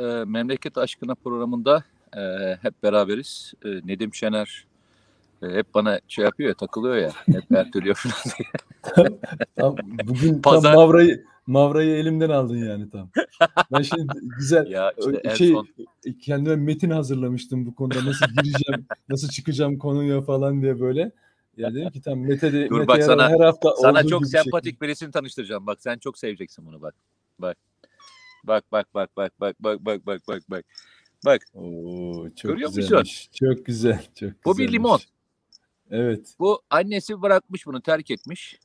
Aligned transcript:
e, 0.00 0.04
Memleket 0.04 0.78
Aşkına 0.78 1.14
programında 1.14 1.84
e, 2.16 2.20
hep 2.62 2.82
beraberiz. 2.82 3.54
E, 3.64 3.68
Nedim 3.68 4.14
Şener 4.14 4.64
e, 5.42 5.46
hep 5.48 5.74
bana 5.74 6.00
şey 6.08 6.24
yapıyor 6.24 6.48
ya, 6.48 6.54
takılıyor 6.54 6.96
ya, 6.96 7.10
hep 7.26 7.52
erteliyor 7.56 7.94
falan 7.94 8.36
diye. 8.38 8.48
Tam, 9.56 9.76
bugün 10.04 10.42
Pazar- 10.42 10.62
tam 10.62 10.74
Mavra'yı 10.74 11.24
Mavra'yı 11.46 11.96
elimden 11.96 12.30
aldın 12.30 12.56
yani 12.56 12.90
tam. 12.90 13.10
Ben 13.72 13.82
şimdi 13.82 14.06
güzel 14.38 14.66
Ya 14.66 14.92
işte 14.98 15.36
şey 15.36 15.52
son 15.52 15.68
kendime 16.22 16.56
metin 16.56 16.90
hazırlamıştım 16.90 17.66
bu 17.66 17.74
konuda 17.74 18.04
nasıl 18.04 18.26
gireceğim, 18.26 18.86
nasıl 19.08 19.28
çıkacağım 19.28 19.78
konuya 19.78 20.20
falan 20.20 20.62
diye 20.62 20.80
böyle. 20.80 21.12
Ya 21.56 21.74
dedim 21.74 21.90
ki 21.90 22.00
tam 22.02 22.18
Mete 22.18 22.52
de 22.52 22.68
Dur 22.70 22.78
Mete 22.78 22.88
bak 22.88 23.02
sana- 23.02 23.28
her 23.30 23.40
hafta 23.40 23.76
sana 23.76 24.06
çok 24.06 24.26
sempatik 24.26 24.82
birisini 24.82 25.10
tanıştıracağım. 25.10 25.66
Bak 25.66 25.82
sen 25.82 25.98
çok 25.98 26.18
seveceksin 26.18 26.66
bunu 26.66 26.82
bak. 26.82 26.94
Bak. 27.38 27.56
Bak 28.44 28.64
bak 28.72 28.94
bak 28.94 29.16
bak 29.16 29.32
bak 29.40 29.54
bak 29.60 29.84
bak 29.84 30.06
bak 30.06 30.20
bak 30.28 30.42
bak. 30.50 30.64
Bak. 31.24 31.42
Oo, 31.54 32.28
çok 32.36 32.50
Görüyor 32.50 32.68
musun? 32.68 32.82
güzelmiş. 32.82 33.30
Çok 33.32 33.66
güzel. 33.66 34.04
Çok 34.20 34.30
bu 34.44 34.52
bir 34.52 34.56
güzelmiş. 34.58 34.72
limon. 34.74 34.98
Evet. 35.90 36.34
Bu 36.38 36.62
annesi 36.70 37.22
bırakmış 37.22 37.66
bunu 37.66 37.80
terk 37.80 38.10
etmiş. 38.10 38.58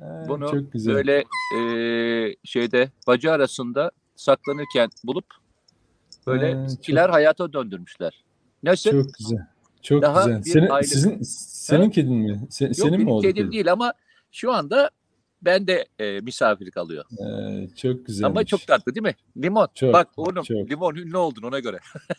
Ha, 0.00 0.24
Bunu 0.28 0.50
çok 0.50 0.72
güzel. 0.72 0.94
Böyle 0.94 1.24
eee, 1.56 2.36
şeyde 2.44 2.90
bacı 3.06 3.32
arasında 3.32 3.90
saklanırken 4.16 4.90
bulup 5.04 5.24
böyle 6.26 6.54
Ha, 6.54 6.64
bizimkiler 6.64 7.08
hayata 7.08 7.52
döndürmüşler. 7.52 8.24
Nasıl? 8.62 8.90
Çok 8.90 9.14
güzel. 9.14 9.46
Çok 9.82 10.02
Daha 10.02 10.24
güzel. 10.24 10.44
bir 10.44 10.50
Senin 10.50 10.80
sizin 10.82 11.22
senin 11.22 11.84
Ha? 11.84 11.90
kedin 11.90 12.14
mi? 12.14 12.46
Se- 12.50 12.66
Yok 12.66 12.76
senin 12.76 13.02
mi 13.02 13.10
oldu 13.10 13.22
kedim 13.22 13.36
kedi? 13.44 13.52
değil 13.52 13.72
ama 13.72 13.92
şu 14.32 14.52
anda 14.52 14.90
ben 15.42 15.66
de 15.66 15.86
e, 15.98 16.20
misafirlik 16.20 16.76
alıyor. 16.76 17.04
Ee, 17.20 17.68
çok 17.76 18.06
güzel. 18.06 18.26
Ama 18.26 18.44
çok 18.44 18.66
tatlı 18.66 18.94
değil 18.94 19.02
mi? 19.06 19.14
Limon. 19.42 19.68
Çok, 19.74 19.92
Bak 19.92 20.08
oğlum 20.16 20.42
çok. 20.42 20.70
limon 20.70 20.94
ünlü 20.94 21.16
oldun 21.16 21.42
ona 21.42 21.58
göre. 21.58 21.78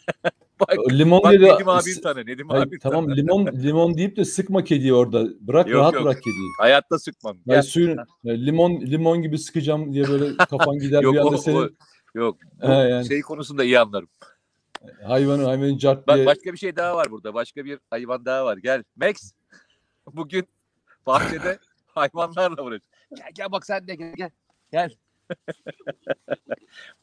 bak 0.60 0.76
Limon 0.92 1.24
bak 1.24 1.32
diye 1.32 1.42
de- 1.42 1.54
Nedim 1.56 1.70
abim 1.70 2.02
tanı. 2.04 2.26
Nedim 2.26 2.50
Hayır, 2.50 2.64
abim 2.68 2.80
tamam 2.80 3.06
tanı. 3.06 3.16
limon 3.16 3.46
limon 3.46 3.98
deyip 3.98 4.18
de 4.18 4.26
sıkma 4.26 4.64
kediyi 4.64 4.94
orada. 4.94 5.28
Bırak 5.40 5.68
Yok, 5.68 5.80
rahat 5.82 5.94
yok. 5.94 6.04
bırak 6.04 6.18
kediyi. 6.18 6.50
Hayatta 6.60 7.00
sıkmam. 7.00 7.38
Yani 7.46 7.56
Gel. 7.56 7.62
suyun 7.62 7.98
limon 8.26 8.82
limon 8.82 9.22
gibi 9.22 9.38
sıkacağım 9.38 9.94
diye 9.94 10.08
böyle 10.08 10.38
kafan 10.38 10.80
gider 10.80 11.02
Yok 11.04 11.14
bir 11.14 11.20
anda 11.20 11.30
o- 11.30 11.38
senin 11.38 11.78
yok. 12.16 12.38
Ha, 12.62 12.74
yani. 12.74 13.08
şey 13.08 13.22
konusunda 13.22 13.64
iyi 13.64 13.80
anlarım. 13.80 14.10
hayvanı 15.04 15.44
hayvanın 15.46 15.78
cart 15.78 16.08
Bak 16.08 16.16
diye 16.16 16.26
başka 16.26 16.54
bir 16.54 16.58
şey 16.58 16.76
daha 16.76 16.96
var 16.96 17.12
burada. 17.12 17.34
Başka 17.34 17.66
bir 17.66 17.80
hayvan 17.90 18.26
daha 18.26 18.46
var. 18.46 18.58
Gel. 18.58 18.84
Max. 18.96 19.34
Bugün 20.14 20.48
bahçede 21.08 21.60
hayvanlarla 21.88 22.64
uğraş. 22.64 22.82
Gel 23.18 23.30
gel 23.36 23.52
bak 23.52 23.66
sen 23.66 23.88
de 23.88 23.96
gel 23.96 24.14
gel. 24.18 24.30
Gel. 24.72 24.90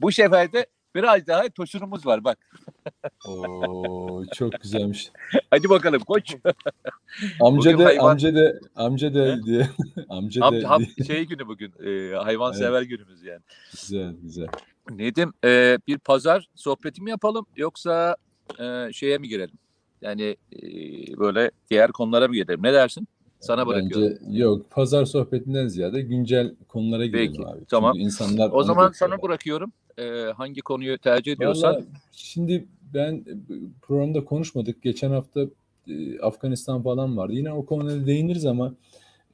Bu 0.00 0.12
sefer 0.12 0.52
de 0.52 0.66
biraz 0.94 1.26
daha 1.26 1.48
tosunumuz 1.48 2.06
var 2.06 2.24
bak. 2.24 2.38
Oo, 3.26 4.24
çok 4.34 4.52
güzelmiş. 4.60 5.10
Hadi 5.50 5.68
bakalım 5.70 6.00
koç. 6.02 6.36
Amca 7.40 7.78
de 7.78 7.84
hayvan- 7.84 8.10
amca 8.10 8.34
de 8.34 8.60
amca 8.76 9.14
de 9.14 9.42
diye 9.42 9.68
amca 10.08 10.40
de 10.40 10.44
ham- 10.62 10.86
diye. 10.96 11.06
şey 11.06 11.24
günü 11.26 11.46
bugün. 11.46 11.72
E, 11.86 12.14
hayvan 12.16 12.52
sever 12.52 12.82
günümüz 12.82 13.22
yani. 13.22 13.40
güzel 13.72 14.14
güzel. 14.22 14.46
Nedim 14.90 15.32
e, 15.44 15.78
bir 15.86 15.98
pazar 15.98 16.48
sohbeti 16.54 17.02
mi 17.02 17.10
yapalım 17.10 17.46
yoksa 17.56 18.16
e, 18.60 18.92
şeye 18.92 19.18
mi 19.18 19.28
girelim? 19.28 19.58
Yani 20.02 20.36
e, 20.52 20.60
böyle 21.18 21.50
diğer 21.70 21.92
konulara 21.92 22.28
mı 22.28 22.34
girelim? 22.34 22.62
Ne 22.62 22.72
dersin? 22.72 23.08
Sana 23.40 23.66
bırakıyorum. 23.66 24.18
Bence 24.26 24.38
yok 24.38 24.70
pazar 24.70 25.04
sohbetinden 25.04 25.68
ziyade 25.68 26.00
güncel 26.02 26.54
konulara 26.68 27.06
girelim 27.06 27.32
Peki, 27.32 27.46
abi. 27.46 27.64
tamam. 27.64 27.92
Çünkü 27.92 28.04
insanlar 28.04 28.50
O 28.52 28.62
zaman 28.62 28.82
sana 28.82 28.90
bekliyorlar. 28.92 29.22
bırakıyorum. 29.22 29.72
E, 29.98 30.32
hangi 30.36 30.60
konuyu 30.60 30.98
tercih 30.98 31.32
ediyorsan. 31.32 31.74
Vallahi 31.74 31.84
şimdi 32.12 32.66
ben 32.94 33.12
e, 33.14 33.32
programda 33.82 34.24
konuşmadık. 34.24 34.82
Geçen 34.82 35.10
hafta 35.10 35.40
e, 35.88 36.20
Afganistan 36.20 36.82
falan 36.82 37.16
vardı. 37.16 37.32
Yine 37.32 37.52
o 37.52 37.66
konulara 37.66 38.06
değiniriz 38.06 38.46
ama 38.46 38.74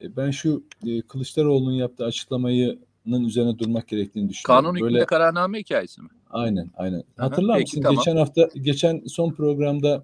e, 0.01 0.15
ben 0.17 0.31
şu 0.31 0.63
e, 0.87 1.01
Kılıçdaroğlu'nun 1.01 1.73
yaptığı 1.73 2.05
açıklamayının 2.05 3.23
üzerine 3.25 3.59
durmak 3.59 3.87
gerektiğini 3.87 4.29
düşünüyorum. 4.29 4.63
Kanun 4.63 4.75
Böyle 4.75 4.85
hükmünde 4.85 5.05
kararname 5.05 5.59
hikayesi 5.59 6.01
mi? 6.01 6.09
aynen 6.29 6.69
aynen. 6.77 7.03
Aha, 7.17 7.25
Hatırlar 7.25 7.57
peki, 7.57 7.69
mısın? 7.77 7.81
tamam. 7.81 7.97
Geçen 7.97 8.17
hafta 8.17 8.49
geçen 8.61 9.03
son 9.07 9.31
programda 9.31 10.03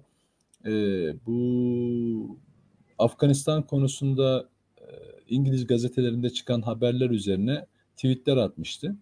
e, 0.66 0.70
bu 1.26 2.38
Afganistan 2.98 3.62
konusunda 3.62 4.48
e, 4.78 4.84
İngiliz 5.28 5.66
gazetelerinde 5.66 6.30
çıkan 6.30 6.62
haberler 6.62 7.10
üzerine 7.10 7.66
tweetler 7.96 8.36
atmıştı. 8.36 8.96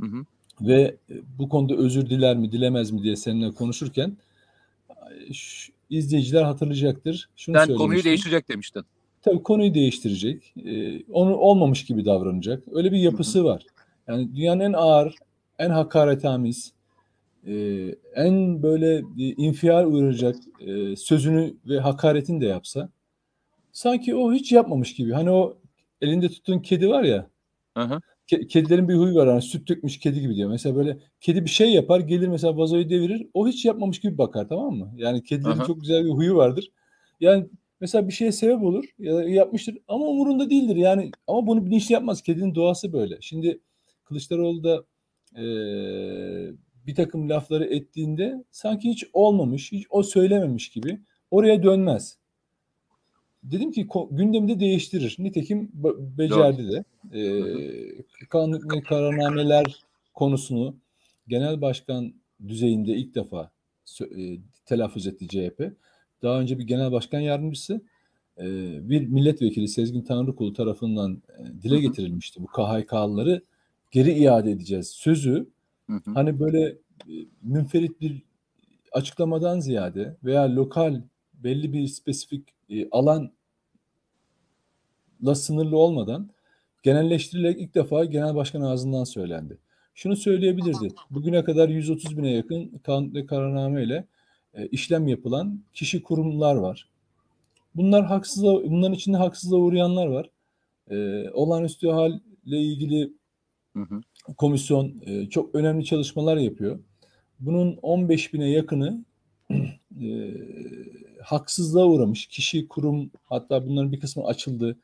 Hı 0.00 0.06
hı. 0.06 0.24
Ve 0.60 0.96
e, 1.10 1.14
bu 1.38 1.48
konuda 1.48 1.74
özür 1.74 2.10
diler 2.10 2.36
mi 2.36 2.52
dilemez 2.52 2.90
mi 2.90 3.02
diye 3.02 3.16
seninle 3.16 3.50
konuşurken 3.50 4.16
şu- 5.32 5.72
izleyiciler 5.90 6.42
hatırlayacaktır. 6.42 7.28
Şunu 7.36 7.56
Sen 7.56 7.74
konuyu 7.74 8.04
değiştirecek 8.04 8.48
demiştin. 8.48 8.84
Tabii 9.22 9.42
konuyu 9.42 9.74
değiştirecek. 9.74 10.54
E, 10.64 11.02
onu 11.04 11.36
olmamış 11.36 11.84
gibi 11.84 12.04
davranacak. 12.04 12.62
Öyle 12.72 12.92
bir 12.92 12.98
yapısı 12.98 13.44
var. 13.44 13.62
Yani 14.08 14.36
dünyanın 14.36 14.60
en 14.60 14.72
ağır, 14.72 15.14
en 15.58 15.70
hakaretamiz, 15.70 16.72
e, 17.46 17.54
en 18.14 18.62
böyle 18.62 19.02
infial 19.18 19.86
uğrayacak 19.86 20.36
e, 20.60 20.96
sözünü 20.96 21.54
ve 21.66 21.80
hakaretini 21.80 22.40
de 22.40 22.46
yapsa 22.46 22.88
sanki 23.78 24.14
o 24.16 24.32
hiç 24.32 24.52
yapmamış 24.52 24.94
gibi. 24.94 25.12
Hani 25.12 25.30
o 25.30 25.58
elinde 26.00 26.28
tuttuğun 26.28 26.58
kedi 26.58 26.88
var 26.88 27.02
ya 27.02 27.30
Hı 27.76 27.82
hı. 27.84 28.00
Ke- 28.26 28.46
kedilerin 28.46 28.88
bir 28.88 28.94
huyu 28.94 29.14
var 29.14 29.28
hani 29.28 29.42
süt 29.42 29.68
dökmüş 29.68 29.98
kedi 29.98 30.20
gibi 30.20 30.36
diyor. 30.36 30.50
Mesela 30.50 30.76
böyle 30.76 30.98
kedi 31.20 31.44
bir 31.44 31.50
şey 31.50 31.72
yapar 31.72 32.00
gelir 32.00 32.28
mesela 32.28 32.56
vazoyu 32.56 32.90
devirir 32.90 33.26
o 33.34 33.48
hiç 33.48 33.64
yapmamış 33.64 34.00
gibi 34.00 34.18
bakar 34.18 34.48
tamam 34.48 34.74
mı? 34.74 34.92
Yani 34.96 35.22
kedilerin 35.22 35.52
Aha. 35.52 35.66
çok 35.66 35.80
güzel 35.80 36.04
bir 36.04 36.10
huyu 36.10 36.36
vardır. 36.36 36.70
Yani 37.20 37.46
mesela 37.80 38.08
bir 38.08 38.12
şeye 38.12 38.32
sebep 38.32 38.62
olur 38.62 38.84
ya 38.98 39.14
da 39.16 39.28
yapmıştır 39.28 39.78
ama 39.88 40.04
umurunda 40.06 40.50
değildir 40.50 40.76
yani 40.76 41.10
ama 41.26 41.46
bunu 41.46 41.66
bilinçli 41.66 41.92
yapmaz. 41.92 42.22
Kedinin 42.22 42.54
doğası 42.54 42.92
böyle. 42.92 43.18
Şimdi 43.20 43.60
Kılıçdaroğlu 44.04 44.64
da 44.64 44.84
eee, 45.36 46.52
bir 46.86 46.94
takım 46.94 47.28
lafları 47.28 47.64
ettiğinde 47.64 48.44
sanki 48.50 48.90
hiç 48.90 49.04
olmamış, 49.12 49.72
hiç 49.72 49.86
o 49.90 50.02
söylememiş 50.02 50.68
gibi 50.68 51.00
oraya 51.30 51.62
dönmez. 51.62 52.18
Dedim 53.42 53.72
ki 53.72 53.86
ko- 53.86 54.16
gündemi 54.16 54.48
de 54.48 54.60
değiştirir. 54.60 55.16
Nitekim 55.18 55.70
be- 55.74 56.18
becerdi 56.18 56.68
de. 56.72 56.84
Ee, 57.18 58.26
kanun 58.28 58.80
kararnameler 58.80 59.82
konusunu 60.14 60.76
genel 61.28 61.60
başkan 61.60 62.14
düzeyinde 62.48 62.92
ilk 62.92 63.14
defa 63.14 63.50
e, 64.00 64.38
telaffuz 64.66 65.06
etti 65.06 65.28
CHP. 65.28 65.72
Daha 66.22 66.40
önce 66.40 66.58
bir 66.58 66.64
genel 66.66 66.92
başkan 66.92 67.20
yardımcısı 67.20 67.80
e, 68.38 68.44
bir 68.88 69.06
milletvekili 69.08 69.68
Sezgin 69.68 70.02
Tanrıkulu 70.02 70.52
tarafından 70.52 71.22
e, 71.38 71.62
dile 71.62 71.80
getirilmişti. 71.80 72.42
Bu 72.42 72.46
KHK'lıları 72.46 73.42
geri 73.90 74.12
iade 74.12 74.50
edeceğiz 74.50 74.88
sözü 74.88 75.46
Hı 75.86 75.92
hı. 75.92 76.10
hani 76.14 76.40
böyle 76.40 76.62
e, 77.08 77.14
münferit 77.42 78.00
bir 78.00 78.22
açıklamadan 78.92 79.60
ziyade 79.60 80.16
veya 80.24 80.54
lokal 80.56 81.00
belli 81.38 81.72
bir 81.72 81.86
spesifik 81.86 82.48
e, 82.70 82.90
alanla 82.90 83.30
sınırlı 85.34 85.78
olmadan 85.78 86.30
genelleştirilerek 86.82 87.60
ilk 87.60 87.74
defa 87.74 88.04
genel 88.04 88.34
başkan 88.34 88.60
ağzından 88.60 89.04
söylendi. 89.04 89.58
Şunu 89.94 90.16
söyleyebilirdi. 90.16 90.88
Bugüne 91.10 91.44
kadar 91.44 91.68
130 91.68 92.18
bine 92.18 92.30
yakın 92.30 92.78
kanun 92.78 93.14
ve 93.14 93.26
kararname 93.26 93.84
ile 93.84 94.06
e, 94.54 94.66
işlem 94.66 95.08
yapılan 95.08 95.60
kişi 95.72 96.02
kurumlar 96.02 96.54
var. 96.56 96.88
Bunlar 97.74 98.06
haksızlığa, 98.06 98.64
bunların 98.64 98.94
içinde 98.94 99.16
haksızlığa 99.16 99.60
uğrayanlar 99.60 100.06
var. 100.06 100.30
E, 100.90 101.30
olağanüstü 101.30 101.88
halle 101.88 102.20
ilgili 102.58 103.12
Hı 103.76 103.82
hı. 103.82 104.00
komisyon 104.36 105.02
e, 105.06 105.28
çok 105.28 105.54
önemli 105.54 105.84
çalışmalar 105.84 106.36
yapıyor. 106.36 106.78
Bunun 107.40 107.78
15 107.82 108.34
bine 108.34 108.50
yakını 108.50 109.04
e, 109.50 110.34
haksızlığa 111.28 111.86
uğramış. 111.86 112.26
Kişi, 112.26 112.68
kurum 112.68 113.10
hatta 113.24 113.66
bunların 113.66 113.92
bir 113.92 114.00
kısmı 114.00 114.24
açıldı. 114.24 114.76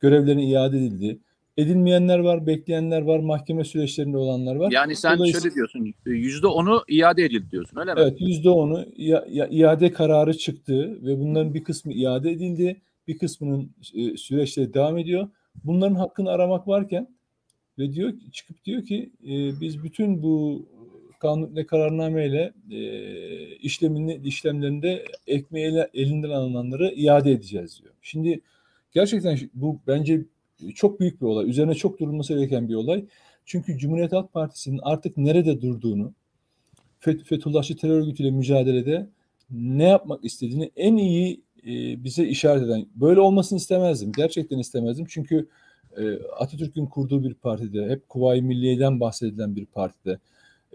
Görevlerine 0.00 0.44
iade 0.44 0.78
edildi. 0.78 1.18
Edilmeyenler 1.56 2.18
var, 2.18 2.46
bekleyenler 2.46 3.02
var, 3.02 3.18
mahkeme 3.18 3.64
süreçlerinde 3.64 4.16
olanlar 4.16 4.56
var. 4.56 4.70
Yani 4.72 4.96
sen 4.96 5.18
Dolayısıyla- 5.18 5.40
şöyle 5.42 5.54
diyorsun. 5.54 5.94
Yüzde 6.06 6.46
onu 6.46 6.84
iade 6.88 7.24
edildi 7.24 7.50
diyorsun 7.50 7.76
öyle 7.76 7.94
mi? 7.94 8.00
Evet 8.02 8.20
%10'u 8.20 8.82
ia- 8.96 9.26
ia- 9.26 9.48
iade 9.50 9.92
kararı 9.92 10.38
çıktı 10.38 10.98
ve 11.06 11.20
bunların 11.20 11.54
bir 11.54 11.64
kısmı 11.64 11.92
iade 11.92 12.30
edildi. 12.30 12.80
Bir 13.08 13.18
kısmının 13.18 13.70
e, 13.94 14.16
süreçleri 14.16 14.74
devam 14.74 14.98
ediyor. 14.98 15.28
Bunların 15.64 15.94
hakkını 15.94 16.30
aramak 16.30 16.68
varken 16.68 17.08
ve 17.78 17.92
diyor 17.92 18.12
çıkıp 18.32 18.64
diyor 18.64 18.84
ki 18.84 19.10
e, 19.24 19.60
biz 19.60 19.82
bütün 19.84 20.22
bu 20.22 20.66
kanun 21.20 21.56
ve 21.56 21.66
kararnameyle 21.66 22.52
e, 22.70 22.80
işlemini 23.56 24.20
işlemlerinde 24.24 25.04
ekmeği 25.26 25.86
elinden 25.94 26.30
alınanları 26.30 26.92
iade 26.96 27.32
edeceğiz 27.32 27.80
diyor. 27.82 27.94
Şimdi 28.02 28.40
gerçekten 28.92 29.38
bu 29.54 29.80
bence 29.86 30.24
çok 30.74 31.00
büyük 31.00 31.20
bir 31.20 31.26
olay. 31.26 31.50
Üzerine 31.50 31.74
çok 31.74 32.00
durulması 32.00 32.34
gereken 32.34 32.68
bir 32.68 32.74
olay. 32.74 33.04
Çünkü 33.44 33.78
Cumhuriyet 33.78 34.12
Halk 34.12 34.32
Partisi'nin 34.32 34.80
artık 34.82 35.16
nerede 35.16 35.60
durduğunu 35.60 36.14
Fethullahçı 37.00 37.76
terör 37.76 38.00
örgütüyle 38.00 38.30
mücadelede 38.30 39.08
ne 39.50 39.84
yapmak 39.84 40.24
istediğini 40.24 40.70
en 40.76 40.96
iyi 40.96 41.42
e, 41.66 42.04
bize 42.04 42.24
işaret 42.24 42.62
eden. 42.62 42.86
Böyle 42.94 43.20
olmasını 43.20 43.56
istemezdim. 43.56 44.12
Gerçekten 44.12 44.58
istemezdim. 44.58 45.06
Çünkü 45.08 45.48
e, 45.96 46.14
Atatürk'ün 46.38 46.86
kurduğu 46.86 47.24
bir 47.24 47.34
partide, 47.34 47.88
hep 47.88 48.08
Kuvayi 48.08 48.42
Milliye'den 48.42 49.00
bahsedilen 49.00 49.56
bir 49.56 49.66
partide, 49.66 50.18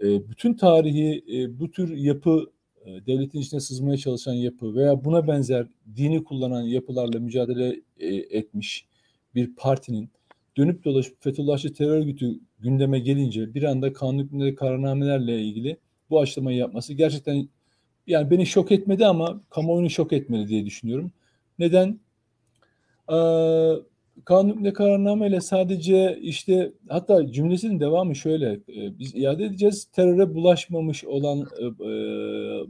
e, 0.02 0.28
bütün 0.28 0.54
tarihi 0.54 1.24
e, 1.32 1.60
bu 1.60 1.70
tür 1.70 1.96
yapı, 1.96 2.50
e, 2.84 3.06
devletin 3.06 3.40
içine 3.40 3.60
sızmaya 3.60 3.96
çalışan 3.96 4.34
yapı 4.34 4.74
veya 4.74 5.04
buna 5.04 5.28
benzer 5.28 5.66
dini 5.96 6.24
kullanan 6.24 6.62
yapılarla 6.62 7.20
mücadele 7.20 7.80
e, 7.98 8.14
etmiş 8.16 8.86
bir 9.34 9.54
partinin 9.56 10.10
dönüp 10.56 10.84
dolaşıp 10.84 11.22
Fethullahçı 11.22 11.72
terör 11.72 11.90
örgütü 11.90 12.40
gündeme 12.58 12.98
gelince 12.98 13.54
bir 13.54 13.62
anda 13.62 13.92
kanun 13.92 14.18
hükümleri 14.18 14.54
kararnamelerle 14.54 15.42
ilgili 15.42 15.76
bu 16.10 16.20
açıklamayı 16.20 16.58
yapması 16.58 16.94
gerçekten 16.94 17.48
yani 18.06 18.30
beni 18.30 18.46
şok 18.46 18.72
etmedi 18.72 19.06
ama 19.06 19.40
kamuoyunu 19.50 19.90
şok 19.90 20.12
etmeli 20.12 20.48
diye 20.48 20.66
düşünüyorum. 20.66 21.12
Neden? 21.58 22.00
Ee, 23.12 23.16
kanun 24.24 24.50
hükümleri 24.50 24.72
kararnameyle 24.72 25.40
sadece 25.40 26.18
işte 26.20 26.72
hatta 26.88 27.32
cümlesinin 27.32 27.80
devamı 27.80 28.16
şöyle 28.16 28.52
e, 28.52 28.98
biz 28.98 29.14
iade 29.14 29.44
edeceğiz 29.44 29.84
teröre 29.84 30.34
bulaşmamış 30.34 31.04
olan 31.04 31.40
e, 31.58 31.64
e 31.64 31.70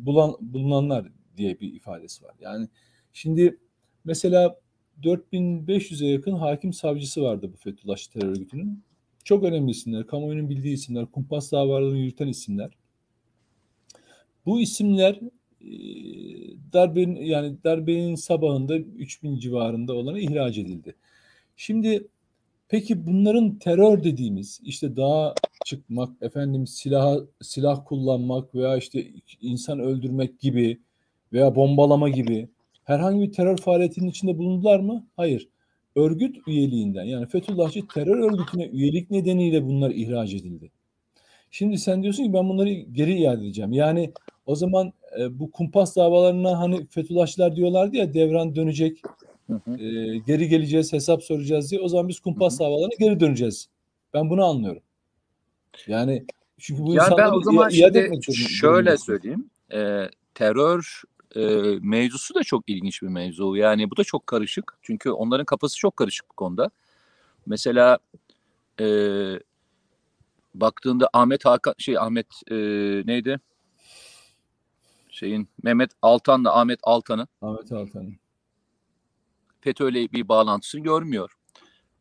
bulan, 0.07 0.37
bulunanlar 0.41 1.07
diye 1.37 1.61
bir 1.61 1.75
ifadesi 1.75 2.25
var. 2.25 2.35
Yani 2.41 2.69
şimdi 3.13 3.59
mesela 4.05 4.61
4500'e 5.03 6.09
yakın 6.09 6.33
hakim 6.33 6.73
savcısı 6.73 7.23
vardı 7.23 7.51
bu 7.53 7.57
Fethullah 7.57 7.97
terör 7.97 8.29
örgütünün. 8.29 8.83
Çok 9.25 9.45
önemli 9.45 9.71
isimler, 9.71 10.07
kamuoyunun 10.07 10.51
bildiği 10.51 10.75
isimler, 10.75 11.07
kumpas 11.07 11.53
davalarını 11.53 11.99
yürüten 11.99 12.29
isimler. 12.29 12.71
Bu 14.47 14.61
isimler 14.61 15.21
e, 15.61 15.71
darbenin 16.73 17.17
yani 17.17 17.57
darbenin 17.65 18.15
sabahında 18.15 18.77
3000 18.77 19.39
civarında 19.39 19.95
olana 19.95 20.19
ihraç 20.19 20.59
edildi. 20.59 20.95
Şimdi 21.57 22.07
peki 22.69 23.07
bunların 23.07 23.59
terör 23.59 24.05
dediğimiz 24.05 24.61
işte 24.65 24.97
daha 24.97 25.35
çıkmak, 25.65 26.23
efendim 26.23 26.67
silah 26.67 27.17
silah 27.43 27.85
kullanmak 27.87 28.55
veya 28.55 28.77
işte 28.77 29.07
insan 29.41 29.81
öldürmek 29.81 30.41
gibi 30.41 30.81
veya 31.33 31.55
bombalama 31.55 32.09
gibi 32.09 32.49
herhangi 32.85 33.23
bir 33.23 33.33
terör 33.33 33.57
faaliyetinin 33.57 34.09
içinde 34.09 34.39
bulundular 34.39 34.81
mı? 34.81 35.07
Hayır. 35.17 35.49
Örgüt 35.97 36.37
üyeliğinden 36.49 37.05
yani 37.05 37.27
Fethullahçı 37.27 37.89
terör 37.95 38.19
örgütüne 38.19 38.67
üyelik 38.67 39.11
nedeniyle 39.11 39.65
bunlar 39.65 39.91
ihraç 39.91 40.35
edildi. 40.35 40.71
Şimdi 41.51 41.79
sen 41.79 42.03
diyorsun 42.03 42.25
ki 42.25 42.33
ben 42.33 42.49
bunları 42.49 42.71
geri 42.71 43.15
iade 43.15 43.43
edeceğim. 43.43 43.73
Yani 43.73 44.13
o 44.47 44.55
zaman 44.55 44.93
e, 45.21 45.39
bu 45.39 45.51
kumpas 45.51 45.97
davalarına 45.97 46.59
hani 46.59 46.87
Fethullahçılar 46.87 47.57
diyorlardı 47.57 47.97
ya 47.97 48.15
devran 48.15 48.57
dönecek, 48.57 49.03
hı 49.47 49.61
hı. 49.65 49.83
E, 49.83 50.19
geri 50.19 50.49
geleceğiz, 50.49 50.93
hesap 50.93 51.23
soracağız 51.23 51.71
diye. 51.71 51.81
O 51.81 51.89
zaman 51.89 52.09
biz 52.09 52.21
kumpas 52.21 52.53
hı 52.53 52.57
hı. 52.57 52.67
davalarına 52.67 52.95
geri 52.99 53.21
döneceğiz. 53.21 53.69
Ben 54.15 54.31
bunu 54.31 54.45
anlıyorum. 54.45 54.83
Yani 55.87 56.27
çünkü 56.59 56.83
bu 56.83 56.95
yani 56.95 57.15
ben 57.19 57.31
o 57.33 57.41
zaman 57.41 57.69
şimdi 57.69 58.35
şöyle 58.35 58.99
söyleyeyim. 58.99 59.51
E, 59.73 60.09
terör 60.35 61.03
e, 61.37 61.41
mevzusu 61.81 62.35
da 62.35 62.43
çok 62.43 62.69
ilginç 62.69 63.03
bir 63.03 63.09
mevzu. 63.09 63.57
Yani 63.57 63.91
bu 63.91 63.97
da 63.97 64.05
çok 64.05 64.27
karışık. 64.27 64.79
Çünkü 64.83 65.11
onların 65.11 65.45
kafası 65.45 65.77
çok 65.77 65.97
karışık 65.97 66.31
bu 66.31 66.35
konuda. 66.35 66.71
Mesela 67.47 67.99
e, 68.81 68.87
baktığında 70.55 71.11
Ahmet 71.13 71.45
Hakan 71.45 71.75
şey 71.79 71.99
Ahmet 71.99 72.27
e, 72.51 72.57
neydi? 73.07 73.41
Şeyin 75.11 75.49
Mehmet 75.63 75.91
Altan'la 76.03 76.61
Ahmet 76.61 76.81
Altan'ı 76.83 77.27
Ahmet 77.43 77.73
Altan'ı 77.73 78.11
FETÖ'yle 79.61 80.13
bir 80.13 80.29
bağlantısını 80.29 80.81
görmüyor. 80.81 81.37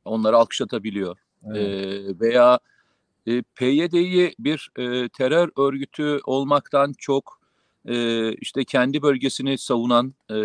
Onları 0.06 0.38
alkışlatabiliyor. 0.38 1.18
Evet. 1.46 1.58
E, 1.58 2.20
veya 2.20 2.60
e, 3.28 3.42
PYD'yi 3.42 4.36
bir 4.40 4.72
e, 4.78 5.10
terör 5.10 5.50
örgütü 5.58 6.20
olmaktan 6.26 6.94
çok 6.98 7.42
e, 7.86 8.34
işte 8.34 8.64
kendi 8.64 9.02
bölgesini 9.02 9.58
savunan 9.58 10.14
e, 10.30 10.36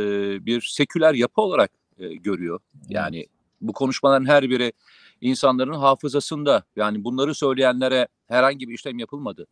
bir 0.47 0.61
seküler 0.61 1.15
yapı 1.15 1.41
olarak 1.41 1.71
e, 1.99 2.15
görüyor. 2.15 2.61
Yani 2.89 3.27
bu 3.61 3.73
konuşmaların 3.73 4.27
her 4.27 4.51
biri 4.51 4.73
insanların 5.21 5.75
hafızasında. 5.75 6.65
Yani 6.77 7.05
bunları 7.05 7.35
söyleyenlere 7.35 8.09
herhangi 8.29 8.69
bir 8.69 8.75
işlem 8.75 8.99
yapılmadı. 8.99 9.47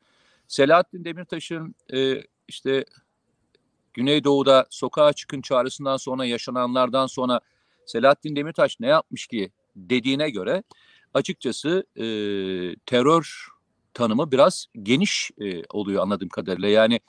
Selahattin 0.48 1.04
Demirtaş'ın 1.04 1.74
e, 1.92 2.22
işte 2.48 2.84
Güneydoğu'da 3.94 4.66
sokağa 4.70 5.12
çıkın 5.12 5.40
çağrısından 5.40 5.96
sonra 5.96 6.24
yaşananlardan 6.24 7.06
sonra 7.06 7.40
Selahattin 7.86 8.36
Demirtaş 8.36 8.80
ne 8.80 8.86
yapmış 8.86 9.26
ki 9.26 9.50
dediğine 9.76 10.30
göre 10.30 10.62
açıkçası 11.14 11.84
e, 11.96 12.04
terör 12.86 13.48
tanımı 13.94 14.32
biraz 14.32 14.66
geniş 14.82 15.30
e, 15.40 15.62
oluyor 15.70 16.02
anladığım 16.02 16.28
kadarıyla. 16.28 16.68
Yani 16.68 17.00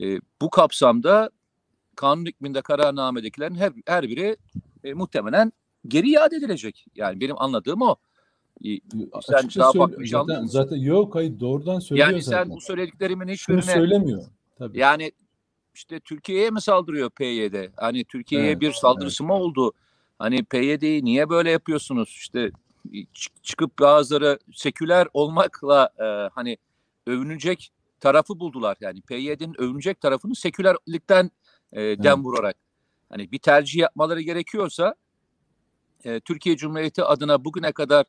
e, 0.00 0.20
bu 0.40 0.50
kapsamda 0.50 1.30
kanun 1.96 2.26
hükmünde 2.26 2.62
kararnamedekilerin 2.62 3.54
her, 3.54 3.72
her 3.86 4.08
biri 4.08 4.36
e, 4.84 4.94
muhtemelen 4.94 5.52
geri 5.88 6.10
iade 6.10 6.36
edilecek. 6.36 6.86
Yani 6.96 7.20
benim 7.20 7.42
anladığım 7.42 7.82
o. 7.82 7.96
E, 8.64 8.68
sen 9.22 9.48
daha 9.58 9.72
söyle, 9.72 10.06
zaten, 10.06 10.44
zaten 10.44 10.76
yok 10.76 11.14
hayır 11.14 11.40
doğrudan 11.40 11.78
söylüyor 11.80 12.08
yani 12.08 12.22
zaten. 12.22 12.42
sen 12.42 12.50
bu 12.50 12.60
söylediklerimin 12.60 13.28
hiçbirine 13.28 13.62
Şunu 13.62 13.72
söylemiyor. 13.72 14.24
Tabii. 14.58 14.78
Yani 14.78 15.12
işte 15.76 16.00
Türkiye'ye 16.00 16.50
mi 16.50 16.60
saldırıyor 16.60 17.10
PYD? 17.10 17.68
Hani 17.76 18.04
Türkiye'ye 18.04 18.50
evet, 18.50 18.60
bir 18.60 18.72
saldırısı 18.72 19.22
evet. 19.22 19.28
mı 19.28 19.34
oldu? 19.34 19.72
Hani 20.18 20.44
PYD'yi 20.44 21.04
niye 21.04 21.28
böyle 21.30 21.50
yapıyorsunuz? 21.50 22.08
İşte 22.08 22.50
çıkıp 23.42 23.78
bazıları 23.78 24.38
seküler 24.54 25.08
olmakla 25.12 25.88
e, 25.98 26.04
hani 26.34 26.56
övünecek 27.06 27.72
tarafı 28.00 28.40
buldular. 28.40 28.76
Yani 28.80 29.00
PYD'nin 29.00 29.60
övünecek 29.60 30.00
tarafını 30.00 30.34
sekülerlikten 30.34 31.30
e, 31.72 31.80
dem 31.80 32.24
vurarak. 32.24 32.56
Hani 33.08 33.32
bir 33.32 33.38
tercih 33.38 33.80
yapmaları 33.80 34.20
gerekiyorsa 34.20 34.94
e, 36.04 36.20
Türkiye 36.20 36.56
Cumhuriyeti 36.56 37.04
adına 37.04 37.44
bugüne 37.44 37.72
kadar 37.72 38.06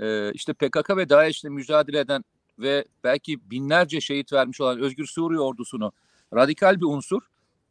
e, 0.00 0.32
işte 0.32 0.52
PKK 0.52 0.96
ve 0.96 1.08
DAEŞ'le 1.08 1.44
mücadele 1.44 1.98
eden 1.98 2.24
ve 2.58 2.84
belki 3.04 3.50
binlerce 3.50 4.00
şehit 4.00 4.32
vermiş 4.32 4.60
olan 4.60 4.80
Özgür 4.80 5.06
Suriye 5.06 5.40
ordusunu 5.40 5.92
radikal 6.34 6.80
bir 6.80 6.86
unsur, 6.86 7.22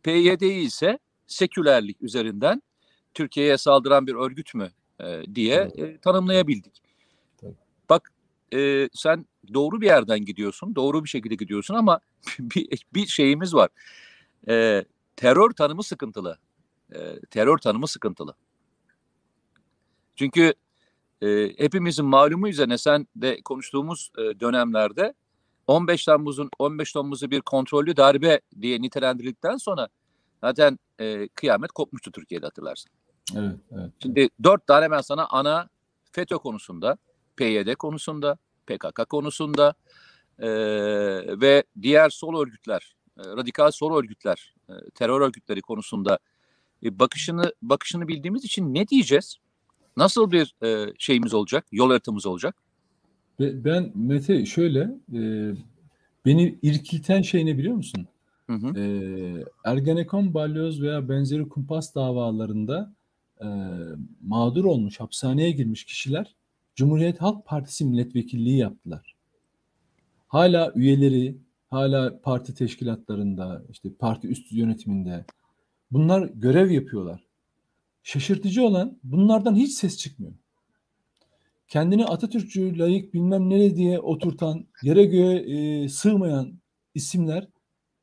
PYD'yi 0.04 0.66
ise 0.66 1.00
sekülerlik 1.28 2.02
üzerinden 2.02 2.62
Türkiye'ye 3.14 3.58
saldıran 3.58 4.08
bir 4.08 4.16
örgüt 4.16 4.56
mü 4.56 4.72
e, 5.00 5.36
diye 5.36 5.72
e, 5.78 5.98
tanımlayabildik. 5.98 6.82
Bak 7.90 8.12
e, 8.54 8.90
sen 8.94 9.26
doğru 9.54 9.82
bir 9.82 9.86
yerden 9.86 10.26
gidiyorsun, 10.26 10.76
doğru 10.76 11.04
bir 11.04 11.10
şekilde 11.10 11.36
gidiyorsun 11.36 11.76
ama 11.76 12.00
bir, 12.40 12.86
bir 12.94 13.08
şeyimiz 13.08 13.54
var. 13.54 13.70
E, 14.50 14.86
terör 15.16 15.52
tanımı 15.52 15.84
sıkıntılı. 15.84 16.38
E, 16.96 17.20
terör 17.30 17.58
tanımı 17.58 17.88
sıkıntılı. 17.88 18.36
Çünkü 20.16 20.54
e, 21.22 21.54
hepimizin 21.58 22.06
malumu 22.06 22.50
üzerine 22.50 22.78
sen 22.78 23.08
de 23.16 23.42
konuştuğumuz 23.42 24.12
e, 24.18 24.40
dönemlerde 24.40 25.14
15 25.68 26.06
Temmuz'un 26.06 26.50
15 26.60 26.94
Temmuz'u 26.94 27.32
bir 27.32 27.42
kontrollü 27.42 27.98
darbe 27.98 28.42
diye 28.62 28.82
nitelendirildikten 28.82 29.58
sonra 29.58 29.88
zaten 30.42 30.80
e, 31.00 31.28
kıyamet 31.28 31.72
kopmuştu 31.72 32.12
Türkiye'de 32.12 32.46
hatırlarsın. 32.46 32.92
Evet, 33.36 33.56
evet. 33.72 33.92
Şimdi 34.02 34.30
dört 34.44 34.68
tane 34.68 34.92
ben 34.92 35.02
sana 35.02 35.28
ana 35.28 35.70
FETÖ 36.12 36.36
konusunda, 36.36 36.98
PYD 37.36 37.76
konusunda, 37.76 38.38
PKK 38.68 39.10
konusunda 39.10 39.74
e, 40.40 40.50
ve 41.42 41.64
diğer 41.82 42.10
sol 42.10 42.42
örgütler, 42.42 42.96
e, 43.18 43.22
radikal 43.24 43.72
sol 43.72 43.98
örgütler, 43.98 44.54
e, 44.70 44.74
terör 44.96 45.22
örgütleri 45.22 45.62
konusunda 45.62 46.20
e, 46.84 47.00
bakışını 47.00 47.54
bakışını 47.62 48.08
bildiğimiz 48.08 48.46
için 48.46 48.74
ne 48.74 48.88
diyeceğiz? 48.88 49.38
Nasıl 49.98 50.32
bir 50.32 50.56
e, 50.64 50.94
şeyimiz 51.00 51.34
olacak, 51.34 51.66
yol 51.72 51.90
haritamız 51.90 52.26
olacak? 52.26 52.56
Ben 53.40 53.92
Mete 53.96 54.46
şöyle, 54.46 54.80
e, 55.14 55.52
beni 56.26 56.60
irkilten 56.62 57.22
şey 57.22 57.46
ne 57.46 57.58
biliyor 57.58 57.76
musun? 57.76 58.08
Hı 58.48 58.54
hı. 58.54 58.80
E, 58.80 58.84
Ergenekon, 59.64 60.34
balyoz 60.34 60.82
veya 60.82 61.10
benzeri 61.10 61.50
kumpas 61.50 61.96
davalarında 61.96 62.94
e, 63.42 63.48
mağdur 64.22 64.66
olmuş, 64.66 65.00
hapishaneye 65.00 65.52
girmiş 65.52 65.86
kişiler 65.86 66.36
Cumhuriyet 66.76 67.22
Halk 67.22 67.46
Partisi 67.46 67.86
milletvekilliği 67.86 68.58
yaptılar. 68.58 69.16
Hala 70.28 70.72
üyeleri, 70.76 71.38
hala 71.70 72.22
parti 72.22 72.56
teşkilatlarında, 72.56 73.64
işte 73.70 73.90
parti 74.00 74.28
üst 74.28 74.52
yönetiminde 74.52 75.26
bunlar 75.92 76.30
görev 76.36 76.72
yapıyorlar. 76.72 77.24
Şaşırtıcı 78.04 78.64
olan 78.64 78.98
bunlardan 79.04 79.56
hiç 79.56 79.72
ses 79.72 79.98
çıkmıyor. 79.98 80.34
Kendini 81.68 82.06
Atatürkçü, 82.06 82.80
layık 82.80 83.14
bilmem 83.14 83.50
ne 83.50 83.76
diye 83.76 84.00
oturtan, 84.00 84.68
yere 84.84 85.06
göğe 85.06 85.36
e, 85.38 85.90
sığmayan 85.90 86.60
isimler 86.96 87.48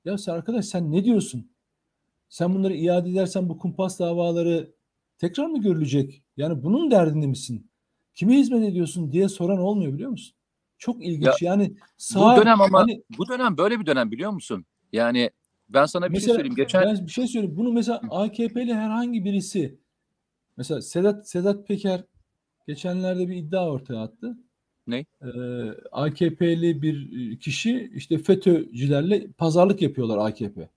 ya 0.05 0.19
sen 0.19 0.33
arkadaş 0.33 0.65
sen 0.65 0.93
ne 0.93 1.05
diyorsun? 1.05 1.51
Sen 2.29 2.55
bunları 2.55 2.75
iade 2.75 3.11
edersen 3.11 3.49
bu 3.49 3.59
kumpas 3.59 4.01
davaları 4.01 4.75
tekrar 5.19 5.47
mı 5.47 5.61
görülecek? 5.61 6.23
Yani 6.37 6.63
bunun 6.63 6.91
derdinde 6.91 7.27
misin? 7.27 7.71
Kime 8.15 8.39
hizmet 8.39 8.69
ediyorsun 8.69 9.13
diye 9.13 9.29
soran 9.29 9.59
olmuyor 9.59 9.93
biliyor 9.93 10.11
musun? 10.11 10.37
Çok 10.79 11.05
ilginç. 11.05 11.43
yani 11.43 11.77
sağ, 11.97 12.37
bu 12.37 12.41
dönem 12.41 12.61
ama 12.61 12.81
hani, 12.81 13.03
bu 13.19 13.29
dönem 13.29 13.57
böyle 13.57 13.81
bir 13.81 13.87
dönem 13.87 14.11
biliyor 14.11 14.31
musun? 14.31 14.67
Yani 14.93 15.31
ben 15.69 15.87
sana 15.87 16.05
bir 16.05 16.11
şey 16.11 16.15
mesela, 16.15 16.27
şey 16.27 16.35
söyleyeyim. 16.35 16.57
Geçen 16.57 16.83
ben 16.83 17.07
bir 17.07 17.13
şey 17.13 17.27
söyleyeyim. 17.27 17.57
Bunu 17.57 17.73
mesela 17.73 18.01
AKP'li 18.11 18.75
herhangi 18.75 19.25
birisi 19.25 19.79
mesela 20.57 20.83
Sedat 20.83 21.29
Sedat 21.29 21.69
Peker 21.69 22.05
geçenlerde 22.67 23.29
bir 23.29 23.37
iddia 23.37 23.71
ortaya 23.71 24.03
attı. 24.03 24.39
Ne? 24.87 25.05
Ee, 25.23 25.29
AKP'li 25.93 26.83
bir 26.83 27.41
kişi 27.41 27.91
işte 27.95 28.19
FETÖ'cülerle 28.19 29.33
pazarlık 29.33 29.83
yapıyorlar 29.83 30.19
AKP. 30.19 30.69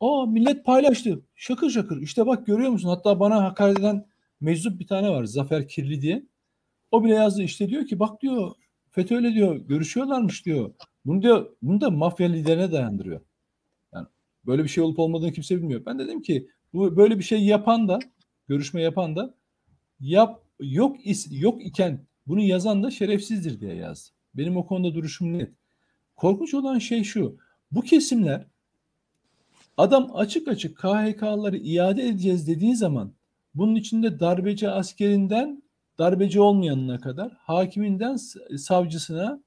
Aa 0.00 0.26
millet 0.26 0.64
paylaştı. 0.64 1.20
Şakır 1.34 1.70
şakır. 1.70 2.02
İşte 2.02 2.26
bak 2.26 2.46
görüyor 2.46 2.70
musun? 2.70 2.88
Hatta 2.88 3.20
bana 3.20 3.44
hakaret 3.44 3.78
eden 3.78 4.06
meczup 4.40 4.80
bir 4.80 4.86
tane 4.86 5.10
var. 5.10 5.24
Zafer 5.24 5.68
Kirli 5.68 6.02
diye. 6.02 6.26
O 6.90 7.04
bile 7.04 7.14
yazdı 7.14 7.42
işte 7.42 7.68
diyor 7.68 7.86
ki 7.86 7.98
bak 7.98 8.22
diyor 8.22 8.52
FETÖ'yle 8.90 9.34
diyor 9.34 9.56
görüşüyorlarmış 9.56 10.46
diyor. 10.46 10.74
Bunu 11.04 11.22
diyor 11.22 11.56
bunu 11.62 11.80
da 11.80 11.90
mafya 11.90 12.28
liderine 12.28 12.72
dayandırıyor. 12.72 13.20
Yani 13.94 14.06
böyle 14.46 14.64
bir 14.64 14.68
şey 14.68 14.84
olup 14.84 14.98
olmadığını 14.98 15.32
kimse 15.32 15.56
bilmiyor. 15.56 15.86
Ben 15.86 15.98
dedim 15.98 16.22
ki 16.22 16.48
bu 16.72 16.96
böyle 16.96 17.18
bir 17.18 17.24
şey 17.24 17.44
yapan 17.44 17.88
da 17.88 17.98
görüşme 18.48 18.82
yapan 18.82 19.16
da 19.16 19.34
yap 20.00 20.43
yok 20.60 21.06
is, 21.06 21.26
yok 21.30 21.66
iken 21.66 22.06
bunu 22.26 22.40
yazan 22.40 22.82
da 22.82 22.90
şerefsizdir 22.90 23.60
diye 23.60 23.74
yazdı. 23.74 24.10
Benim 24.34 24.56
o 24.56 24.66
konuda 24.66 24.94
duruşum 24.94 25.38
net. 25.38 25.52
Korkunç 26.16 26.54
olan 26.54 26.78
şey 26.78 27.04
şu. 27.04 27.36
Bu 27.72 27.80
kesimler 27.80 28.46
adam 29.76 30.10
açık 30.14 30.48
açık 30.48 30.76
KHK'ları 30.76 31.56
iade 31.56 32.06
edeceğiz 32.06 32.48
dediği 32.48 32.76
zaman 32.76 33.12
bunun 33.54 33.74
içinde 33.74 34.20
darbeci 34.20 34.68
askerinden 34.68 35.62
darbeci 35.98 36.40
olmayanına 36.40 37.00
kadar 37.00 37.32
hakiminden 37.32 38.16
savcısına 38.56 39.40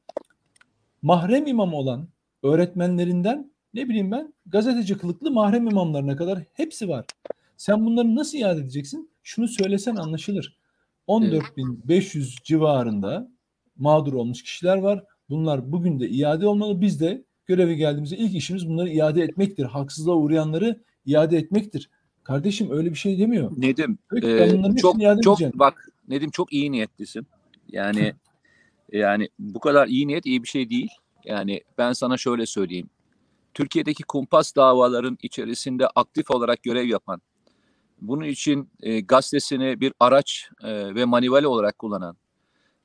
mahrem 1.01 1.47
imam 1.47 1.73
olan 1.73 2.07
öğretmenlerinden 2.43 3.51
ne 3.73 3.89
bileyim 3.89 4.11
ben 4.11 4.33
gazeteci 4.45 4.97
kılıklı 4.97 5.31
mahrem 5.31 5.67
imamlarına 5.67 6.15
kadar 6.15 6.43
hepsi 6.53 6.89
var. 6.89 7.05
Sen 7.57 7.85
bunları 7.85 8.15
nasıl 8.15 8.37
iade 8.37 8.59
edeceksin? 8.59 9.11
Şunu 9.23 9.47
söylesen 9.47 9.95
anlaşılır. 9.95 10.57
14.500 11.07 12.43
civarında 12.43 13.31
mağdur 13.77 14.13
olmuş 14.13 14.43
kişiler 14.43 14.77
var. 14.77 15.03
Bunlar 15.29 15.71
bugün 15.71 15.99
de 15.99 16.09
iade 16.09 16.47
olmalı. 16.47 16.81
Biz 16.81 17.01
de 17.01 17.23
göreve 17.45 17.73
geldiğimizde 17.73 18.17
ilk 18.17 18.35
işimiz 18.35 18.69
bunları 18.69 18.89
iade 18.89 19.23
etmektir. 19.23 19.65
Haksızlığa 19.65 20.15
uğrayanları 20.15 20.83
iade 21.05 21.37
etmektir. 21.37 21.89
Kardeşim 22.23 22.71
öyle 22.71 22.89
bir 22.89 22.95
şey 22.95 23.19
demiyor. 23.19 23.51
Nedim 23.57 23.97
e, 24.23 24.75
çok 24.75 24.95
çok 25.23 25.39
bak 25.53 25.87
Nedim 26.07 26.29
çok 26.29 26.53
iyi 26.53 26.71
niyetlisin. 26.71 27.27
Yani 27.69 28.13
yani 28.91 29.29
bu 29.39 29.59
kadar 29.59 29.87
iyi 29.87 30.07
niyet 30.07 30.25
iyi 30.25 30.43
bir 30.43 30.47
şey 30.47 30.69
değil. 30.69 30.89
Yani 31.25 31.61
ben 31.77 31.93
sana 31.93 32.17
şöyle 32.17 32.45
söyleyeyim. 32.45 32.89
Türkiye'deki 33.53 34.03
kumpas 34.03 34.55
davaların 34.55 35.17
içerisinde 35.23 35.87
aktif 35.87 36.31
olarak 36.31 36.63
görev 36.63 36.85
yapan, 36.85 37.21
bunun 38.01 38.23
için 38.23 38.69
e, 38.79 38.99
gazetesini 38.99 39.79
bir 39.79 39.93
araç 39.99 40.49
e, 40.63 40.95
ve 40.95 41.05
manivale 41.05 41.47
olarak 41.47 41.77
kullanan, 41.77 42.17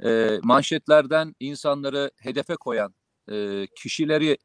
e, 0.05 0.39
manşetlerden 0.43 1.35
insanları 1.41 2.11
hedefe 2.17 2.57
koyan 2.57 2.95
e, 3.31 3.67
kişileri 3.67 4.39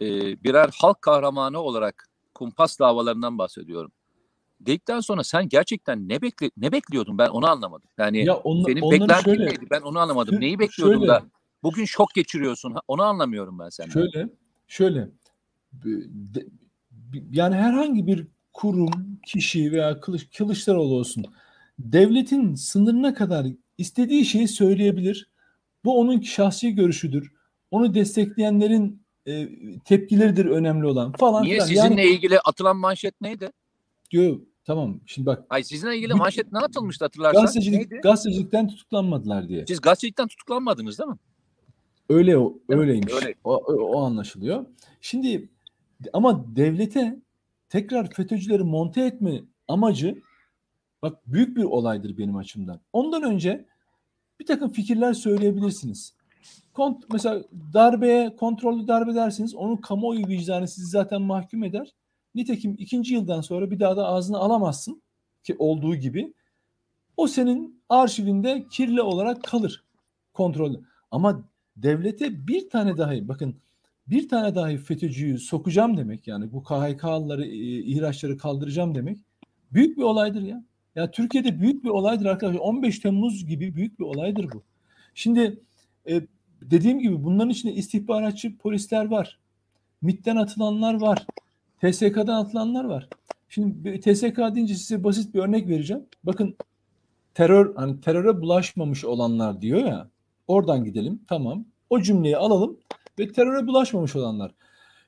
e, 0.00 0.08
birer 0.44 0.70
halk 0.80 1.02
kahramanı 1.02 1.60
olarak 1.60 2.08
kumpas 2.34 2.78
davalarından 2.78 3.38
bahsediyorum 3.38 3.92
dedikten 4.66 5.00
sonra 5.00 5.24
sen 5.24 5.48
gerçekten 5.48 6.08
ne 6.08 6.22
bekle 6.22 6.50
ne 6.56 6.72
bekliyordun 6.72 7.18
ben 7.18 7.28
onu 7.28 7.46
anlamadım. 7.46 7.88
Yani 7.98 8.24
ya 8.24 8.36
onu, 8.36 8.64
senin 8.64 8.90
beklentin 8.90 9.24
şöyle, 9.24 9.46
neydi 9.46 9.66
ben 9.70 9.80
onu 9.80 9.98
anlamadım. 9.98 10.40
Neyi 10.40 10.58
bekliyordun 10.58 10.98
şöyle, 10.98 11.08
da 11.08 11.22
bugün 11.62 11.84
şok 11.84 12.14
geçiriyorsun 12.14 12.74
onu 12.88 13.02
anlamıyorum 13.02 13.58
ben 13.58 13.68
senden. 13.68 13.92
Şöyle 13.92 14.28
şöyle 14.66 15.08
yani 17.30 17.54
herhangi 17.54 18.06
bir 18.06 18.26
kurum, 18.52 19.11
kişi 19.26 19.72
veya 19.72 20.00
Kılıç, 20.00 20.36
Kılıçdaroğlu 20.38 20.94
olsun 20.94 21.24
devletin 21.78 22.54
sınırına 22.54 23.14
kadar 23.14 23.46
istediği 23.78 24.24
şeyi 24.24 24.48
söyleyebilir. 24.48 25.30
Bu 25.84 26.00
onun 26.00 26.20
şahsi 26.20 26.74
görüşüdür. 26.74 27.32
Onu 27.70 27.94
destekleyenlerin 27.94 29.02
e, 29.26 29.48
tepkileridir 29.84 30.46
önemli 30.46 30.86
olan 30.86 31.12
falan. 31.12 31.42
Niye 31.42 31.58
falan. 31.58 31.68
sizinle 31.68 32.02
yani, 32.02 32.14
ilgili 32.14 32.40
atılan 32.40 32.76
manşet 32.76 33.20
neydi? 33.20 33.52
Diyor 34.10 34.40
Tamam 34.64 35.00
şimdi 35.06 35.26
bak. 35.26 35.44
Ay 35.50 35.64
sizinle 35.64 35.96
ilgili 35.96 36.14
manşet 36.14 36.52
ne 36.52 36.58
atılmıştı 36.58 37.04
hatırlarsan? 37.04 37.42
Gazetecilik, 37.42 37.90
Neydi? 37.90 38.00
gazetecilikten 38.02 38.68
tutuklanmadılar 38.68 39.48
diye. 39.48 39.64
Siz 39.66 39.80
gazetecilikten 39.80 40.28
tutuklanmadınız 40.28 40.98
değil 40.98 41.10
mi? 41.10 41.18
Öyle 42.08 42.38
o, 42.38 42.58
öyleymiş. 42.68 43.12
Öyle. 43.12 43.34
O, 43.44 43.54
o 43.66 44.02
anlaşılıyor. 44.02 44.66
Şimdi 45.00 45.48
ama 46.12 46.56
devlete 46.56 47.18
tekrar 47.72 48.10
FETÖ'cüleri 48.10 48.62
monte 48.62 49.00
etme 49.00 49.42
amacı 49.68 50.22
bak 51.02 51.26
büyük 51.26 51.56
bir 51.56 51.64
olaydır 51.64 52.18
benim 52.18 52.36
açımdan. 52.36 52.80
Ondan 52.92 53.22
önce 53.22 53.66
bir 54.40 54.46
takım 54.46 54.72
fikirler 54.72 55.12
söyleyebilirsiniz. 55.12 56.14
Kont 56.74 57.04
mesela 57.12 57.44
darbeye 57.74 58.36
kontrollü 58.36 58.88
darbe 58.88 59.14
dersiniz. 59.14 59.54
Onun 59.54 59.76
kamuoyu 59.76 60.28
vicdanı 60.28 60.68
sizi 60.68 60.86
zaten 60.86 61.22
mahkum 61.22 61.64
eder. 61.64 61.94
Nitekim 62.34 62.76
ikinci 62.78 63.14
yıldan 63.14 63.40
sonra 63.40 63.70
bir 63.70 63.80
daha 63.80 63.96
da 63.96 64.06
ağzına 64.06 64.38
alamazsın 64.38 65.02
ki 65.44 65.56
olduğu 65.58 65.96
gibi. 65.96 66.34
O 67.16 67.26
senin 67.26 67.82
arşivinde 67.88 68.66
kirli 68.70 69.02
olarak 69.02 69.44
kalır 69.44 69.84
kontrolü. 70.32 70.80
Ama 71.10 71.44
devlete 71.76 72.46
bir 72.46 72.70
tane 72.70 72.96
dahi 72.96 73.28
bakın 73.28 73.56
bir 74.12 74.28
tane 74.28 74.54
dahi 74.54 74.78
FETÖ'cüyü 74.78 75.38
sokacağım 75.38 75.96
demek 75.96 76.26
yani 76.26 76.52
bu 76.52 76.62
KHK'lıları 76.62 77.44
e, 77.44 77.78
ihraçları 77.78 78.38
kaldıracağım 78.38 78.94
demek 78.94 79.18
büyük 79.72 79.98
bir 79.98 80.02
olaydır 80.02 80.42
ya. 80.42 80.64
Ya 80.94 81.10
Türkiye'de 81.10 81.60
büyük 81.60 81.84
bir 81.84 81.88
olaydır 81.88 82.26
arkadaşlar. 82.26 82.60
15 82.60 82.98
Temmuz 82.98 83.46
gibi 83.46 83.74
büyük 83.74 83.98
bir 83.98 84.04
olaydır 84.04 84.52
bu. 84.52 84.62
Şimdi 85.14 85.60
e, 86.08 86.20
dediğim 86.62 86.98
gibi 86.98 87.24
bunların 87.24 87.50
içinde 87.50 87.72
istihbaratçı 87.72 88.58
polisler 88.58 89.04
var. 89.04 89.38
MIT'ten 90.02 90.36
atılanlar 90.36 91.00
var. 91.00 91.26
TSK'dan 91.82 92.44
atılanlar 92.44 92.84
var. 92.84 93.08
Şimdi 93.48 94.00
TSK 94.00 94.38
deyince 94.54 94.74
size 94.74 95.04
basit 95.04 95.34
bir 95.34 95.40
örnek 95.40 95.68
vereceğim. 95.68 96.02
Bakın 96.24 96.56
terör 97.34 97.74
hani 97.74 98.00
teröre 98.00 98.40
bulaşmamış 98.40 99.04
olanlar 99.04 99.60
diyor 99.60 99.84
ya. 99.84 100.08
Oradan 100.48 100.84
gidelim. 100.84 101.20
Tamam. 101.28 101.64
O 101.90 102.00
cümleyi 102.00 102.36
alalım 102.36 102.78
ve 103.18 103.32
teröre 103.32 103.66
bulaşmamış 103.66 104.16
olanlar. 104.16 104.54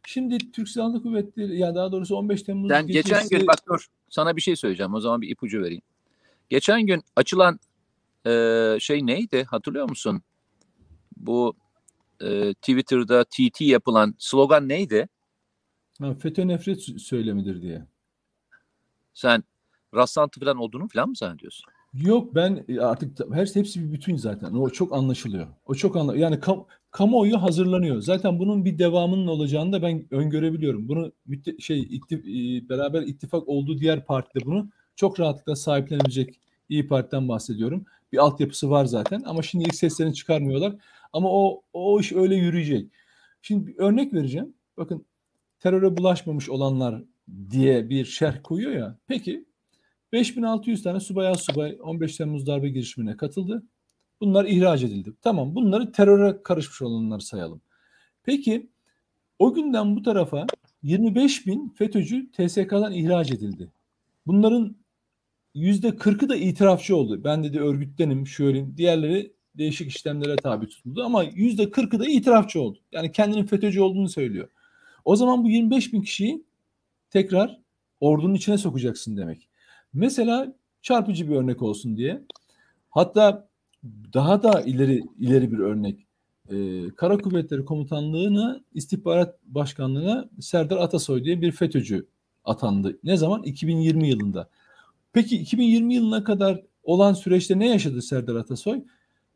Şimdi 0.07 0.53
Türk 0.53 0.69
Silahlı 0.69 1.03
Kuvvetleri 1.03 1.59
ya 1.59 1.75
daha 1.75 1.93
doğrusu 1.93 2.17
15 2.17 2.43
Temmuz 2.43 2.71
Ben 2.71 2.87
gecesi... 2.87 3.09
geçen 3.09 3.29
gün 3.29 3.47
bak 3.47 3.59
dur 3.69 3.87
sana 4.09 4.37
bir 4.37 4.41
şey 4.41 4.57
söyleyeceğim. 4.57 4.95
O 4.95 5.01
zaman 5.01 5.23
bir 5.23 5.29
ipucu 5.29 5.63
vereyim. 5.63 5.83
Geçen 6.49 6.87
gün 6.87 7.03
açılan 7.17 7.61
e, 8.27 8.77
şey 8.81 9.07
neydi 9.07 9.45
hatırlıyor 9.45 9.89
musun? 9.89 10.23
Bu 11.17 11.55
e, 12.21 12.55
Twitter'da 12.55 13.25
TT 13.25 13.61
yapılan 13.61 14.15
slogan 14.19 14.69
neydi? 14.69 15.09
Ha, 16.01 16.15
FETÖ 16.15 16.49
nefret 16.49 16.81
söylemidir 17.01 17.63
diye. 17.63 17.87
Sen 19.15 19.45
rastlantı 19.95 20.41
falan 20.41 20.57
olduğunu 20.57 20.89
falan 20.89 21.09
mı 21.09 21.17
zannediyorsun? 21.17 21.67
Yok 22.03 22.35
ben 22.35 22.65
e, 22.69 22.81
artık 22.81 23.19
her 23.33 23.47
hepsi 23.55 23.85
bir 23.85 23.93
bütün 23.93 24.17
zaten. 24.17 24.53
O 24.55 24.71
çok 24.71 24.93
anlaşılıyor. 24.93 25.47
O 25.67 25.75
çok 25.75 25.97
anla 25.97 26.17
yani 26.17 26.41
kam 26.41 26.67
kamuoyu 26.91 27.43
hazırlanıyor. 27.43 28.01
Zaten 28.01 28.39
bunun 28.39 28.65
bir 28.65 28.79
devamının 28.79 29.27
olacağını 29.27 29.73
da 29.73 29.83
ben 29.83 30.05
öngörebiliyorum. 30.11 30.89
Bunu 30.89 31.13
şey 31.59 31.81
ittif 31.81 32.21
e, 32.21 32.69
beraber 32.69 33.03
ittifak 33.03 33.49
olduğu 33.49 33.79
diğer 33.79 34.05
partide 34.05 34.45
bunu 34.47 34.69
çok 34.97 35.21
rahatlıkla 35.21 35.57
sahiplenebilecek 35.57 36.41
İyi 36.69 36.87
Parti'den 36.89 37.29
bahsediyorum. 37.29 37.85
Bir 38.13 38.19
altyapısı 38.19 38.71
var 38.71 38.85
zaten 38.85 39.23
ama 39.27 39.43
şimdi 39.43 39.65
ilk 39.65 39.75
seslerini 39.75 40.15
çıkarmıyorlar. 40.15 40.77
Ama 41.13 41.29
o 41.33 41.63
o 41.73 42.01
iş 42.01 42.13
öyle 42.13 42.37
yürüyecek. 42.37 42.91
Şimdi 43.43 43.67
bir 43.67 43.79
örnek 43.79 44.15
vereceğim. 44.15 44.55
Bakın 44.77 45.05
teröre 45.61 45.97
bulaşmamış 45.97 46.51
olanlar 46.51 47.03
diye 47.51 47.91
bir 47.91 48.05
şerh 48.05 48.43
koyuyor 48.43 48.73
ya. 48.73 48.99
Peki 49.09 49.45
5600 50.15 50.83
tane 50.83 51.01
subay 51.01 51.35
subay 51.35 51.79
15 51.83 52.17
Temmuz 52.17 52.47
darbe 52.47 52.69
girişimine 52.69 53.17
katıldı. 53.17 53.63
Bunlar 54.21 54.45
ihraç 54.45 54.83
edildi. 54.83 55.13
Tamam 55.23 55.55
bunları 55.55 55.93
teröre 55.93 56.43
karışmış 56.43 56.83
olanları 56.83 57.21
sayalım. 57.21 57.61
Peki 58.23 58.71
o 59.39 59.55
günden 59.55 59.97
bu 59.97 60.03
tarafa 60.03 60.47
25 60.83 61.47
bin 61.47 61.69
FETÖ'cü 61.69 62.31
TSK'dan 62.33 62.93
ihraç 62.93 63.33
edildi. 63.33 63.73
Bunların 64.27 64.77
yüzde 65.55 65.89
40'ı 65.89 66.29
da 66.29 66.37
itirafçı 66.37 66.97
oldu. 66.97 67.25
Ben 67.25 67.45
dedi 67.45 67.61
örgüttenim, 67.61 68.27
şöyle 68.27 68.77
diğerleri 68.77 69.33
değişik 69.55 69.91
işlemlere 69.91 70.37
tabi 70.37 70.69
tutuldu 70.69 71.03
ama 71.05 71.23
yüzde 71.23 71.65
40'ı 71.65 71.99
da 71.99 72.09
itirafçı 72.09 72.61
oldu. 72.61 72.79
Yani 72.93 73.13
kendinin 73.13 73.47
FETÖ'cü 73.47 73.81
olduğunu 73.81 74.09
söylüyor. 74.09 74.49
O 75.05 75.17
zaman 75.17 75.45
bu 75.45 75.51
25 75.51 75.93
bin 75.93 76.03
kişiyi 76.03 76.45
tekrar 77.11 77.61
ordunun 78.01 78.35
içine 78.35 78.59
sokacaksın 78.59 79.17
demek. 79.17 79.49
Mesela 79.95 80.55
çarpıcı 80.83 81.29
bir 81.29 81.35
örnek 81.35 81.63
olsun 81.63 81.97
diye. 81.97 82.23
Hatta 82.91 83.49
daha 84.15 84.43
da 84.43 84.61
ileri 84.61 85.03
ileri 85.19 85.53
bir 85.53 85.59
örnek. 85.59 86.07
Ee, 86.51 86.91
Kara 86.97 87.19
Kuvvetleri 87.19 87.65
Komutanlığı'na 87.65 88.61
istihbarat 88.75 89.39
başkanlığına 89.47 90.29
Serdar 90.41 90.77
Atasoy 90.77 91.25
diye 91.25 91.41
bir 91.41 91.53
FETÖ'cü 91.53 92.07
atandı. 92.45 92.99
Ne 93.05 93.17
zaman? 93.17 93.43
2020 93.43 94.09
yılında. 94.09 94.49
Peki 95.13 95.37
2020 95.37 95.95
yılına 95.95 96.25
kadar 96.25 96.63
olan 96.83 97.13
süreçte 97.13 97.59
ne 97.59 97.69
yaşadı 97.69 98.03
Serdar 98.03 98.35
Atasoy? 98.35 98.83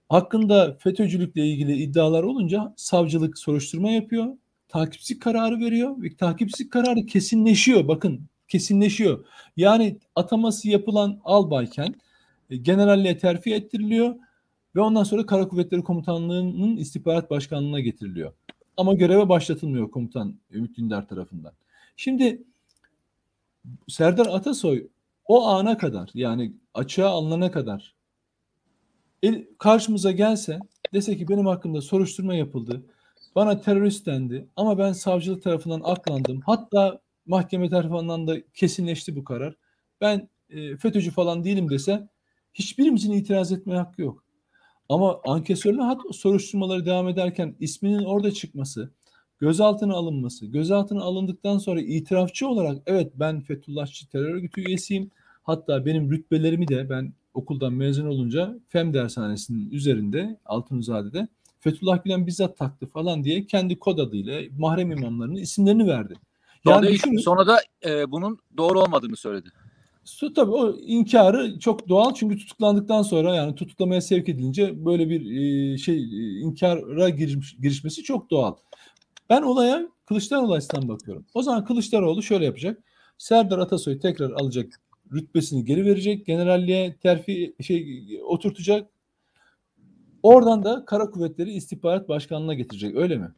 Hakkında 0.09 0.77
FETÖ'cülükle 0.79 1.47
ilgili 1.47 1.77
iddialar 1.77 2.23
olunca 2.23 2.75
savcılık 2.77 3.39
soruşturma 3.39 3.91
yapıyor. 3.91 4.27
Takipsizlik 4.69 5.23
kararı 5.23 5.61
veriyor 5.61 6.03
ve 6.03 6.17
takipsizlik 6.17 6.73
kararı 6.73 7.07
kesinleşiyor. 7.07 7.89
Bakın 7.89 8.21
kesinleşiyor. 8.49 9.25
Yani 9.57 9.99
ataması 10.17 10.69
yapılan 10.69 11.21
albayken 11.25 11.95
e, 12.51 12.57
generalliğe 12.57 13.19
terfi 13.19 13.55
ettiriliyor 13.55 14.15
ve 14.77 14.81
ondan 14.81 15.05
sonra 15.05 15.27
Kara 15.27 15.49
Kuvvetleri 15.49 15.83
Komutanlığı'nın 15.83 16.77
istihbarat 16.77 17.31
başkanlığına 17.31 17.81
getiriliyor. 17.81 18.33
Ama 18.77 18.95
göreve 18.95 19.29
başlatılmıyor 19.29 19.91
komutan 19.91 20.35
Ümit 20.53 20.77
Dündar 20.77 21.09
tarafından. 21.09 21.53
Şimdi 21.97 22.43
Serdar 23.89 24.27
Atasoy 24.27 24.87
o 25.25 25.47
ana 25.47 25.79
kadar 25.79 26.11
yani 26.15 26.53
açığa 26.75 27.09
alınana 27.09 27.51
kadar 27.51 27.95
el, 29.23 29.45
karşımıza 29.59 30.11
gelse 30.11 30.59
dese 30.93 31.17
ki 31.17 31.29
benim 31.29 31.47
hakkımda 31.47 31.81
soruşturma 31.81 32.35
yapıldı. 32.35 32.83
Bana 33.35 33.61
terörist 33.61 34.07
dendi 34.07 34.47
ama 34.57 34.79
ben 34.79 34.93
savcılık 34.93 35.43
tarafından 35.43 35.81
aklandım. 35.85 36.41
Hatta 36.47 37.01
mahkeme 37.29 37.69
tarafından 37.69 38.27
da 38.27 38.37
kesinleşti 38.55 39.17
bu 39.17 39.25
karar. 39.25 39.55
Ben 40.01 40.29
e, 40.51 40.77
FETÖ'cü 40.77 41.11
falan 41.11 41.45
değilim 41.45 41.71
dese 41.71 42.09
hiçbirimizin 42.55 43.13
itiraz 43.13 43.53
etme 43.53 43.75
hakkı 43.75 44.03
yok. 44.03 44.25
Ama 44.89 45.21
ankesörlü 45.27 45.81
hat 45.81 46.01
soruşturmaları 46.13 46.87
devam 46.87 47.09
ederken 47.09 47.57
isminin 47.61 48.05
orada 48.05 48.31
çıkması, 48.31 48.91
gözaltına 49.39 49.95
alınması, 49.95 50.47
gözaltına 50.47 51.03
alındıktan 51.03 51.59
sonra 51.59 51.81
itirafçı 51.81 52.49
olarak 52.49 52.79
evet 52.87 53.13
ben 53.15 53.41
Fethullahçı 53.41 54.09
terör 54.09 54.35
örgütü 54.35 54.61
üyesiyim. 54.61 55.11
Hatta 55.43 55.87
benim 55.87 56.11
rütbelerimi 56.11 56.69
de 56.69 56.91
ben 56.91 57.13
okuldan 57.35 57.73
mezun 57.73 58.07
olunca 58.07 58.59
FEM 58.69 58.95
dershanesinin 58.95 59.71
üzerinde 59.71 60.39
Altunzade'de 60.45 61.29
Fethullah 61.61 62.05
Gülen 62.05 62.27
bizzat 62.27 62.57
taktı 62.57 62.87
falan 62.87 63.25
diye 63.25 63.47
kendi 63.47 63.79
kod 63.79 63.99
adıyla 63.99 64.43
mahrem 64.59 64.91
imamlarının 64.91 65.35
isimlerini 65.35 65.87
verdi. 65.87 66.15
Yani 66.65 66.87
sonra, 66.87 66.93
düşünün, 66.93 67.19
sonra 67.19 67.47
da 67.47 67.61
e, 67.85 68.11
bunun 68.11 68.39
doğru 68.57 68.81
olmadığını 68.81 69.17
söyledi. 69.17 69.49
Su 70.05 70.33
tabii 70.33 70.51
o 70.51 70.77
inkarı 70.77 71.59
çok 71.59 71.89
doğal 71.89 72.15
çünkü 72.15 72.39
tutuklandıktan 72.39 73.03
sonra 73.03 73.35
yani 73.35 73.55
tutuklamaya 73.55 74.01
sevk 74.01 74.29
edilince 74.29 74.85
böyle 74.87 75.11
bir 75.11 75.21
e, 75.21 75.79
şey 75.79 75.97
e, 75.97 76.41
inkara 76.41 77.09
giriş, 77.09 77.57
girişmesi 77.57 78.03
çok 78.03 78.31
doğal. 78.31 78.55
Ben 79.31 79.43
olaya 79.43 79.89
Kılıçdaroğlu 80.07 80.53
açısından 80.53 80.89
bakıyorum. 80.89 81.27
O 81.35 81.43
zaman 81.43 81.65
Kılıçdaroğlu 81.65 82.23
şöyle 82.23 82.45
yapacak. 82.45 82.83
Serdar 83.19 83.59
Atasoy 83.59 83.99
tekrar 83.99 84.31
alacak 84.31 84.81
rütbesini 85.13 85.65
geri 85.65 85.85
verecek. 85.85 86.27
Generalliğe 86.27 86.97
terfi 86.97 87.55
şey 87.61 88.21
oturtacak. 88.25 88.91
Oradan 90.23 90.65
da 90.65 90.85
Kara 90.85 91.11
Kuvvetleri 91.11 91.53
İstihbarat 91.53 92.09
Başkanlığı'na 92.09 92.55
getirecek. 92.55 92.97
Öyle 92.97 93.17
mi? 93.17 93.29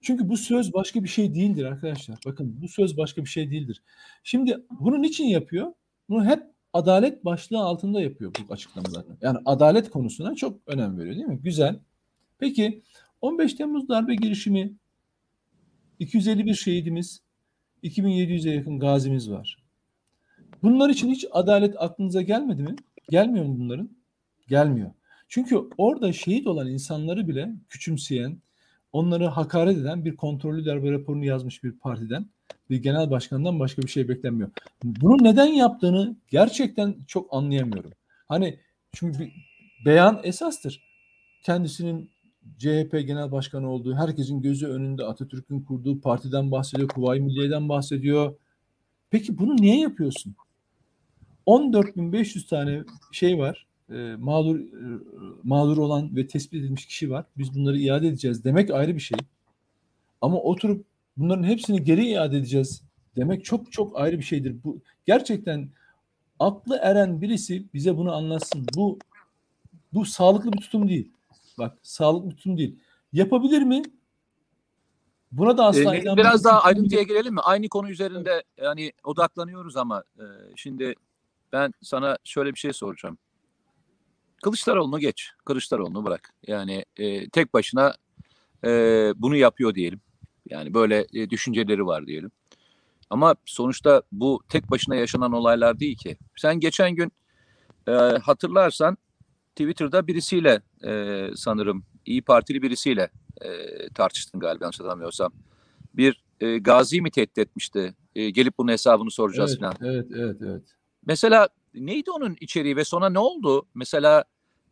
Çünkü 0.00 0.28
bu 0.28 0.36
söz 0.36 0.72
başka 0.72 1.02
bir 1.04 1.08
şey 1.08 1.34
değildir 1.34 1.64
arkadaşlar. 1.64 2.18
Bakın 2.26 2.62
bu 2.62 2.68
söz 2.68 2.96
başka 2.96 3.24
bir 3.24 3.28
şey 3.28 3.50
değildir. 3.50 3.82
Şimdi 4.24 4.58
bunu 4.80 5.02
niçin 5.02 5.24
yapıyor? 5.24 5.72
Bunu 6.08 6.24
hep 6.24 6.42
adalet 6.72 7.24
başlığı 7.24 7.58
altında 7.58 8.00
yapıyor 8.00 8.32
bu 8.48 8.52
açıklamalarını. 8.52 9.16
Yani 9.22 9.38
adalet 9.44 9.90
konusuna 9.90 10.34
çok 10.34 10.60
önem 10.66 10.98
veriyor 10.98 11.14
değil 11.14 11.26
mi? 11.26 11.40
Güzel. 11.42 11.78
Peki 12.38 12.82
15 13.20 13.54
Temmuz 13.54 13.88
darbe 13.88 14.14
girişimi 14.14 14.74
251 15.98 16.54
şehidimiz 16.54 17.20
2700'e 17.82 18.54
yakın 18.54 18.78
gazimiz 18.78 19.30
var. 19.30 19.56
Bunlar 20.62 20.90
için 20.90 21.10
hiç 21.10 21.26
adalet 21.30 21.74
aklınıza 21.78 22.22
gelmedi 22.22 22.62
mi? 22.62 22.76
Gelmiyor 23.10 23.44
mu 23.44 23.58
bunların? 23.58 23.90
Gelmiyor. 24.48 24.90
Çünkü 25.28 25.60
orada 25.78 26.12
şehit 26.12 26.46
olan 26.46 26.68
insanları 26.68 27.28
bile 27.28 27.52
küçümseyen, 27.68 28.38
onları 28.92 29.26
hakaret 29.26 29.78
eden 29.78 30.04
bir 30.04 30.16
kontrollü 30.16 30.66
darbe 30.66 30.92
raporunu 30.92 31.24
yazmış 31.24 31.64
bir 31.64 31.72
partiden 31.72 32.26
bir 32.70 32.82
genel 32.82 33.10
başkandan 33.10 33.60
başka 33.60 33.82
bir 33.82 33.88
şey 33.88 34.08
beklenmiyor. 34.08 34.50
Bunu 34.84 35.24
neden 35.24 35.46
yaptığını 35.46 36.16
gerçekten 36.28 36.96
çok 37.06 37.34
anlayamıyorum. 37.34 37.92
Hani 38.28 38.58
çünkü 38.92 39.18
bir 39.18 39.32
beyan 39.84 40.20
esastır. 40.22 40.82
Kendisinin 41.42 42.10
CHP 42.58 42.92
genel 42.92 43.32
başkanı 43.32 43.70
olduğu, 43.70 43.94
herkesin 43.94 44.42
gözü 44.42 44.66
önünde 44.66 45.04
Atatürk'ün 45.04 45.60
kurduğu 45.60 46.00
partiden 46.00 46.50
bahsediyor, 46.50 46.88
Kuvayi 46.88 47.20
Milliye'den 47.20 47.68
bahsediyor. 47.68 48.34
Peki 49.10 49.38
bunu 49.38 49.56
niye 49.56 49.80
yapıyorsun? 49.80 50.34
14.500 51.46 52.48
tane 52.48 52.84
şey 53.12 53.38
var, 53.38 53.66
e, 53.90 54.16
mağdur 54.18 54.60
e, 54.60 55.00
mağdur 55.42 55.78
olan 55.78 56.16
ve 56.16 56.26
tespit 56.26 56.54
edilmiş 56.60 56.86
kişi 56.86 57.10
var. 57.10 57.24
Biz 57.38 57.54
bunları 57.54 57.78
iade 57.78 58.08
edeceğiz 58.08 58.44
demek 58.44 58.70
ayrı 58.70 58.94
bir 58.94 59.00
şey. 59.00 59.18
Ama 60.20 60.36
oturup 60.36 60.84
bunların 61.16 61.44
hepsini 61.44 61.84
geri 61.84 62.06
iade 62.06 62.36
edeceğiz 62.36 62.82
demek 63.16 63.44
çok 63.44 63.72
çok 63.72 64.00
ayrı 64.00 64.18
bir 64.18 64.24
şeydir. 64.24 64.56
Bu 64.64 64.80
gerçekten 65.06 65.68
aklı 66.38 66.78
eren 66.82 67.20
birisi 67.20 67.64
bize 67.74 67.96
bunu 67.96 68.12
anlatsın. 68.12 68.66
Bu 68.76 68.98
bu 69.92 70.04
sağlıklı 70.04 70.52
bir 70.52 70.58
tutum 70.58 70.88
değil. 70.88 71.12
Bak 71.58 71.78
sağlıklı 71.82 72.30
bir 72.30 72.36
tutum 72.36 72.58
değil. 72.58 72.78
Yapabilir 73.12 73.62
mi? 73.62 73.82
Buna 75.32 75.58
da 75.58 75.66
asla 75.66 75.96
ee, 75.96 76.16
biraz 76.16 76.44
daha 76.44 76.62
ayrıntıya 76.62 77.02
girelim 77.02 77.34
mi? 77.34 77.40
Aynı 77.40 77.68
konu 77.68 77.90
üzerinde 77.90 78.42
yani 78.56 78.92
odaklanıyoruz 79.04 79.76
ama 79.76 80.04
e, 80.18 80.24
şimdi 80.56 80.94
ben 81.52 81.72
sana 81.82 82.18
şöyle 82.24 82.54
bir 82.54 82.58
şey 82.58 82.72
soracağım. 82.72 83.18
Kılıçdaroğlu'nu 84.42 84.98
geç. 84.98 85.30
Kılıçdaroğlu'nu 85.44 86.04
bırak. 86.04 86.34
Yani 86.46 86.84
e, 86.96 87.28
tek 87.28 87.54
başına 87.54 87.94
e, 88.64 88.70
bunu 89.16 89.36
yapıyor 89.36 89.74
diyelim. 89.74 90.00
Yani 90.50 90.74
böyle 90.74 91.06
e, 91.12 91.30
düşünceleri 91.30 91.86
var 91.86 92.06
diyelim. 92.06 92.30
Ama 93.10 93.34
sonuçta 93.44 94.02
bu 94.12 94.40
tek 94.48 94.70
başına 94.70 94.96
yaşanan 94.96 95.32
olaylar 95.32 95.80
değil 95.80 95.96
ki. 95.96 96.16
Sen 96.36 96.60
geçen 96.60 96.94
gün 96.94 97.12
e, 97.88 97.92
hatırlarsan 98.22 98.96
Twitter'da 99.56 100.06
birisiyle 100.06 100.62
e, 100.84 101.26
sanırım 101.36 101.84
İyi 102.06 102.22
Partili 102.22 102.62
birisiyle 102.62 103.10
e, 103.40 103.48
tartıştın 103.94 104.40
galiba 104.40 104.64
yanlış 104.64 104.80
hatırlamıyorsam. 104.80 105.32
Bir 105.94 106.22
e, 106.40 106.58
gazi 106.58 107.00
mi 107.00 107.10
tehdit 107.10 107.38
etmişti? 107.38 107.94
E, 108.14 108.30
gelip 108.30 108.58
bunun 108.58 108.72
hesabını 108.72 109.10
soracağız 109.10 109.50
evet, 109.50 109.60
falan. 109.60 109.94
Evet, 109.94 110.06
evet, 110.14 110.36
evet. 110.42 110.62
Mesela 111.06 111.48
neydi 111.74 112.10
onun 112.10 112.36
içeriği 112.40 112.76
ve 112.76 112.84
sonra 112.84 113.10
ne 113.10 113.18
oldu? 113.18 113.66
Mesela 113.74 114.24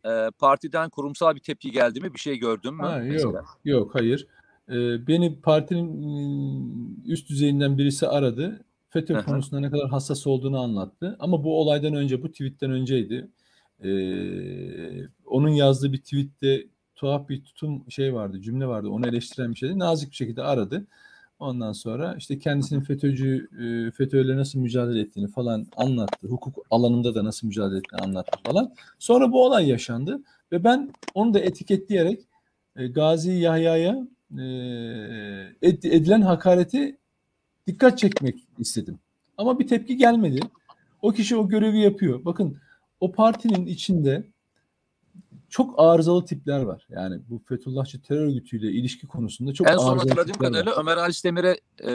e, 0.05 0.31
partiden 0.39 0.89
kurumsal 0.89 1.35
bir 1.35 1.39
tepki 1.39 1.71
geldi 1.71 2.01
mi? 2.01 2.13
Bir 2.13 2.19
şey 2.19 2.37
gördün 2.37 2.73
mü? 2.73 2.83
Ha, 2.83 3.03
yok, 3.03 3.59
yok, 3.65 3.95
hayır. 3.95 4.27
Ee, 4.69 5.07
beni 5.07 5.41
partinin 5.41 7.03
üst 7.05 7.29
düzeyinden 7.29 7.77
birisi 7.77 8.07
aradı. 8.07 8.65
FETÖ 8.89 9.23
konusunda 9.23 9.59
ne 9.59 9.71
kadar 9.71 9.89
hassas 9.89 10.27
olduğunu 10.27 10.59
anlattı. 10.59 11.15
Ama 11.19 11.43
bu 11.43 11.61
olaydan 11.61 11.93
önce, 11.93 12.23
bu 12.23 12.31
tweetten 12.31 12.71
önceydi. 12.71 13.27
Ee, 13.83 13.89
onun 15.25 15.49
yazdığı 15.49 15.93
bir 15.93 16.01
tweette 16.01 16.67
tuhaf 16.95 17.29
bir 17.29 17.43
tutum 17.43 17.91
şey 17.91 18.13
vardı, 18.13 18.41
cümle 18.41 18.67
vardı. 18.67 18.89
Onu 18.89 19.07
eleştiren 19.07 19.51
bir 19.51 19.55
şeydi. 19.55 19.79
Nazik 19.79 20.11
bir 20.11 20.15
şekilde 20.15 20.43
aradı. 20.43 20.87
Ondan 21.39 21.71
sonra 21.71 22.15
işte 22.17 22.39
kendisinin 22.39 22.81
FETÖ'cü, 22.81 23.49
e, 23.59 23.91
FETÖ'yle 23.91 24.37
nasıl 24.37 24.59
mücadele 24.59 24.99
ettiğini 24.99 25.27
falan 25.27 25.67
anlattı. 25.77 26.27
Hukuk 26.27 26.65
alanında 26.71 27.15
da 27.15 27.23
nasıl 27.23 27.47
mücadele 27.47 27.77
ettiğini 27.77 28.01
anlattı 28.01 28.39
falan. 28.43 28.73
Sonra 28.99 29.31
bu 29.31 29.45
olay 29.45 29.69
yaşandı 29.69 30.23
ve 30.51 30.63
ben 30.63 30.93
onu 31.13 31.33
da 31.33 31.39
etiketleyerek 31.39 32.21
e, 32.75 32.87
Gazi 32.87 33.31
Yahya'ya 33.31 34.07
e, 34.37 34.43
edilen 35.63 36.21
hakareti 36.21 36.97
dikkat 37.67 37.97
çekmek 37.97 38.47
istedim. 38.59 38.99
Ama 39.37 39.59
bir 39.59 39.67
tepki 39.67 39.97
gelmedi. 39.97 40.39
O 41.01 41.11
kişi 41.11 41.35
o 41.35 41.49
görevi 41.49 41.79
yapıyor. 41.79 42.25
Bakın 42.25 42.57
o 42.99 43.11
partinin 43.11 43.65
içinde 43.65 44.23
çok 45.49 45.75
arızalı 45.77 46.25
tipler 46.25 46.61
var. 46.61 46.87
Yani 46.89 47.19
bu 47.29 47.41
Fethullahçı 47.45 48.01
terör 48.01 48.21
örgütüyle 48.21 48.71
ilişki 48.71 49.07
konusunda 49.07 49.53
çok 49.53 49.69
en 49.69 49.77
son 49.77 49.97
hatırladığım 49.97 50.33
kadarıyla 50.33 50.71
var. 50.71 50.81
Ömer 50.81 50.97
Halis 50.97 51.23
Demir'e 51.23 51.59
e, 51.79 51.91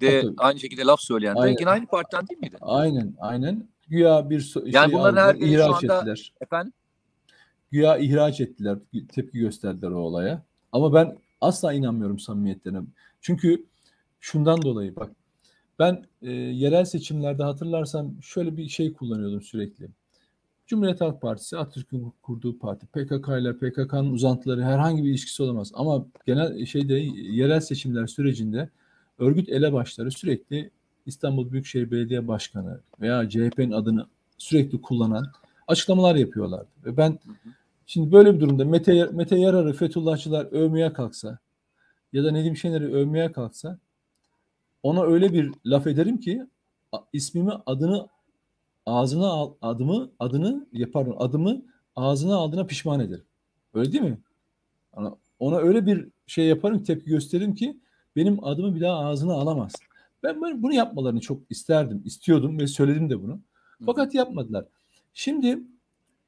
de 0.00 0.20
Tabii. 0.20 0.34
aynı 0.36 0.60
şekilde 0.60 0.82
laf 0.82 1.00
söyleyen 1.00 1.34
aynen. 1.36 1.56
yine 1.60 1.70
aynı 1.70 1.86
partiden 1.86 2.28
değil 2.28 2.40
miydi? 2.40 2.56
Aynen, 2.60 3.14
aynen. 3.20 3.68
Güya 3.88 4.30
bir 4.30 4.40
so- 4.40 4.76
yani 4.76 4.90
şey 4.90 4.98
bunların 4.98 5.22
her 5.22 5.34
ihraç 5.34 5.80
şu 5.80 5.92
anda, 5.92 5.98
ettiler. 5.98 6.32
Efendim? 6.40 6.72
Güya 7.70 7.98
ihraç 7.98 8.40
ettiler, 8.40 8.78
tepki 9.12 9.38
gösterdiler 9.38 9.90
o 9.90 9.98
olaya. 9.98 10.42
Ama 10.72 10.94
ben 10.94 11.18
asla 11.40 11.72
inanmıyorum 11.72 12.18
samimiyetlerine. 12.18 12.80
Çünkü 13.20 13.64
Şundan 14.24 14.62
dolayı 14.62 14.96
bak. 14.96 15.10
Ben 15.78 16.04
e, 16.22 16.30
yerel 16.32 16.84
seçimlerde 16.84 17.42
hatırlarsam 17.42 18.22
şöyle 18.22 18.56
bir 18.56 18.68
şey 18.68 18.92
kullanıyordum 18.92 19.42
sürekli. 19.42 19.88
Cumhuriyet 20.66 21.00
Halk 21.00 21.20
Partisi 21.22 21.58
Atatürk'ün 21.58 22.12
kurduğu 22.22 22.58
parti. 22.58 22.86
PKK 22.86 23.28
ile 23.28 23.56
PKK'nın 23.56 24.12
uzantıları 24.12 24.62
herhangi 24.62 25.04
bir 25.04 25.08
ilişkisi 25.08 25.42
olamaz. 25.42 25.72
Ama 25.74 26.06
genel 26.26 26.66
şeyde 26.66 26.94
yerel 27.14 27.60
seçimler 27.60 28.06
sürecinde 28.06 28.70
örgüt 29.18 29.48
elebaşları 29.48 30.10
sürekli 30.10 30.70
İstanbul 31.06 31.50
Büyükşehir 31.50 31.90
Belediye 31.90 32.28
Başkanı 32.28 32.80
veya 33.00 33.28
CHP'nin 33.28 33.72
adını 33.72 34.06
sürekli 34.38 34.80
kullanan 34.80 35.32
açıklamalar 35.68 36.14
yapıyorlardı. 36.14 36.68
Ve 36.84 36.96
ben 36.96 37.18
şimdi 37.86 38.12
böyle 38.12 38.34
bir 38.34 38.40
durumda 38.40 38.64
Mete, 38.64 39.08
Mete 39.12 39.38
Yarar'ı 39.38 39.72
Fethullahçılar 39.72 40.44
övmeye 40.44 40.92
kalksa 40.92 41.38
ya 42.12 42.24
da 42.24 42.30
Nedim 42.30 42.56
Şener'i 42.56 42.94
övmeye 42.94 43.32
kalksa 43.32 43.78
ona 44.82 45.02
öyle 45.02 45.32
bir 45.32 45.52
laf 45.66 45.86
ederim 45.86 46.20
ki 46.20 46.46
ismimi 47.12 47.52
adını 47.66 48.08
ağzına 48.86 49.26
al, 49.26 49.54
adımı 49.62 50.10
adını 50.18 50.66
pardon 50.92 51.16
adımı 51.18 51.62
ağzına 51.96 52.36
aldığına 52.36 52.66
pişman 52.66 53.00
ederim. 53.00 53.24
Öyle 53.74 53.92
değil 53.92 54.04
mi? 54.04 54.18
Ona, 54.92 55.16
ona 55.38 55.56
öyle 55.56 55.86
bir 55.86 56.08
şey 56.26 56.46
yaparım 56.46 56.82
tepki 56.82 57.10
gösteririm 57.10 57.54
ki 57.54 57.80
benim 58.16 58.44
adımı 58.44 58.74
bir 58.74 58.80
daha 58.80 58.98
ağzına 58.98 59.32
alamaz. 59.32 59.72
Ben 60.22 60.62
bunu 60.62 60.74
yapmalarını 60.74 61.20
çok 61.20 61.50
isterdim, 61.50 62.02
istiyordum 62.04 62.58
ve 62.58 62.66
söyledim 62.66 63.10
de 63.10 63.22
bunu. 63.22 63.40
Fakat 63.86 64.14
yapmadılar. 64.14 64.64
Şimdi 65.14 65.58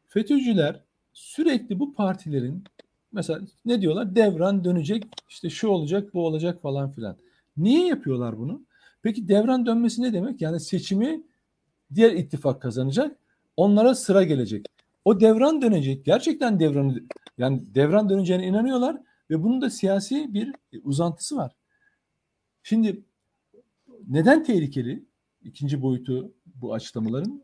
FETÖ'cüler 0.09 0.81
sürekli 1.13 1.79
bu 1.79 1.95
partilerin 1.95 2.65
mesela 3.13 3.41
ne 3.65 3.81
diyorlar? 3.81 4.17
Devran 4.17 4.65
dönecek, 4.65 5.05
işte 5.29 5.51
şu 5.51 5.69
olacak, 5.69 6.15
bu 6.15 6.27
olacak 6.27 6.63
falan 6.63 6.93
filan. 6.93 7.17
Niye 7.57 7.87
yapıyorlar 7.87 8.39
bunu? 8.39 8.63
Peki 9.03 9.29
devran 9.29 9.67
dönmesi 9.67 10.03
ne 10.03 10.13
demek? 10.13 10.41
Yani 10.41 10.61
seçimi 10.61 11.23
diğer 11.95 12.13
ittifak 12.13 12.63
kazanacak. 12.63 13.19
Onlara 13.57 13.95
sıra 13.95 14.23
gelecek. 14.23 14.67
O 15.05 15.21
devran 15.21 15.63
dönecek. 15.63 16.05
Gerçekten 16.05 16.61
devran 16.61 17.09
yani 17.39 17.75
devran 17.75 18.09
döneceğine 18.09 18.47
inanıyorlar 18.47 19.03
ve 19.31 19.43
bunun 19.43 19.61
da 19.61 19.71
siyasi 19.71 20.35
bir 20.35 20.53
uzantısı 20.83 21.37
var. 21.37 21.53
Şimdi 22.63 23.05
neden 24.09 24.45
tehlikeli? 24.45 25.05
İkinci 25.43 25.83
boyutu 25.83 26.33
bu 26.47 26.75
açıklamaların. 26.75 27.43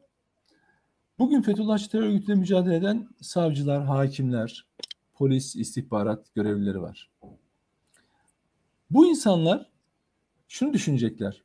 Bugün 1.19 1.43
Fethullahçı 1.43 1.91
terör 1.91 2.07
örgütüyle 2.07 2.35
mücadele 2.35 2.77
eden 2.77 3.09
savcılar, 3.21 3.85
hakimler, 3.85 4.67
polis, 5.15 5.57
istihbarat 5.57 6.35
görevlileri 6.35 6.83
var. 6.83 7.11
Bu 8.91 9.07
insanlar 9.07 9.71
şunu 10.49 10.73
düşünecekler. 10.73 11.43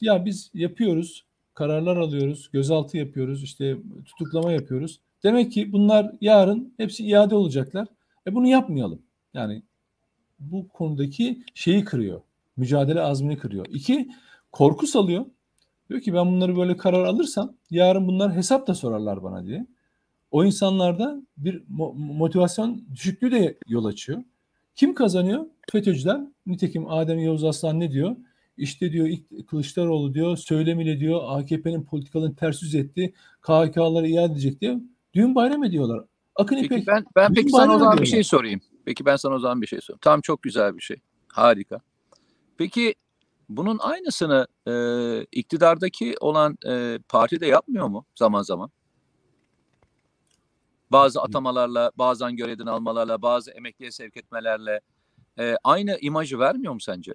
Ya 0.00 0.24
biz 0.24 0.50
yapıyoruz, 0.54 1.26
kararlar 1.60 1.96
alıyoruz, 1.96 2.50
gözaltı 2.52 2.96
yapıyoruz, 2.96 3.42
işte 3.42 3.76
tutuklama 4.04 4.52
yapıyoruz. 4.52 5.00
Demek 5.22 5.52
ki 5.52 5.72
bunlar 5.72 6.12
yarın 6.20 6.74
hepsi 6.76 7.06
iade 7.06 7.34
olacaklar. 7.34 7.88
E 8.26 8.34
bunu 8.34 8.46
yapmayalım. 8.46 9.02
Yani 9.34 9.62
bu 10.38 10.68
konudaki 10.68 11.44
şeyi 11.54 11.84
kırıyor. 11.84 12.20
Mücadele 12.56 13.00
azmini 13.00 13.38
kırıyor. 13.38 13.66
İki, 13.70 14.10
korku 14.52 14.86
salıyor. 14.86 15.26
Diyor 15.88 16.00
ki 16.00 16.14
ben 16.14 16.26
bunları 16.26 16.56
böyle 16.56 16.76
karar 16.76 17.04
alırsam 17.04 17.52
yarın 17.70 18.06
bunlar 18.08 18.36
hesap 18.36 18.66
da 18.66 18.74
sorarlar 18.74 19.22
bana 19.22 19.46
diye. 19.46 19.66
O 20.30 20.44
insanlarda 20.44 21.22
bir 21.36 21.62
motivasyon 21.96 22.84
düşüklüğü 22.94 23.32
de 23.32 23.58
yol 23.68 23.84
açıyor. 23.84 24.22
Kim 24.76 24.94
kazanıyor? 24.94 25.46
FETÖ'cüler. 25.72 26.20
Nitekim 26.46 26.88
Adem 26.88 27.18
Yavuz 27.18 27.44
Aslan 27.44 27.80
ne 27.80 27.90
diyor? 27.90 28.16
İşte 28.60 28.92
diyor 28.92 29.08
Kılıçdaroğlu 29.46 30.14
diyor 30.14 30.36
söylemiyle 30.36 31.00
diyor 31.00 31.20
AKP'nin 31.26 31.84
politikalarını 31.84 32.36
ters 32.36 32.62
yüz 32.62 32.74
etti. 32.74 33.14
KHK'ları 33.40 34.08
iade 34.08 34.32
edecek 34.32 34.60
diye 34.60 34.80
düğün 35.14 35.34
bayram 35.34 35.64
ediyorlar. 35.64 36.04
Akın 36.36 36.56
peki 36.56 36.66
İpek, 36.66 36.86
ben 36.86 37.04
ben 37.16 37.34
peki 37.34 37.50
sana 37.50 37.74
o 37.74 37.78
zaman 37.78 37.98
bir 37.98 38.06
şey 38.06 38.24
sorayım. 38.24 38.60
Peki 38.84 39.04
ben 39.04 39.16
sana 39.16 39.34
o 39.34 39.38
zaman 39.38 39.62
bir 39.62 39.66
şey 39.66 39.80
sorayım. 39.80 39.98
Tam 40.02 40.20
çok 40.20 40.42
güzel 40.42 40.76
bir 40.76 40.82
şey. 40.82 40.96
Harika. 41.28 41.80
Peki 42.58 42.94
bunun 43.48 43.78
aynısını 43.78 44.46
e, 44.68 44.72
iktidardaki 45.32 46.14
olan 46.20 46.58
e, 46.68 46.98
parti 47.08 47.40
de 47.40 47.46
yapmıyor 47.46 47.88
mu 47.88 48.04
zaman 48.14 48.42
zaman? 48.42 48.70
Bazı 50.92 51.22
atamalarla, 51.22 51.92
bazen 51.96 52.36
görevden 52.36 52.66
almalarla, 52.66 53.22
bazı 53.22 53.50
emekliye 53.50 53.90
sevk 53.90 54.16
etmelerle 54.16 54.80
e, 55.38 55.56
aynı 55.64 55.98
imajı 56.00 56.38
vermiyor 56.38 56.72
mu 56.72 56.80
sence? 56.80 57.14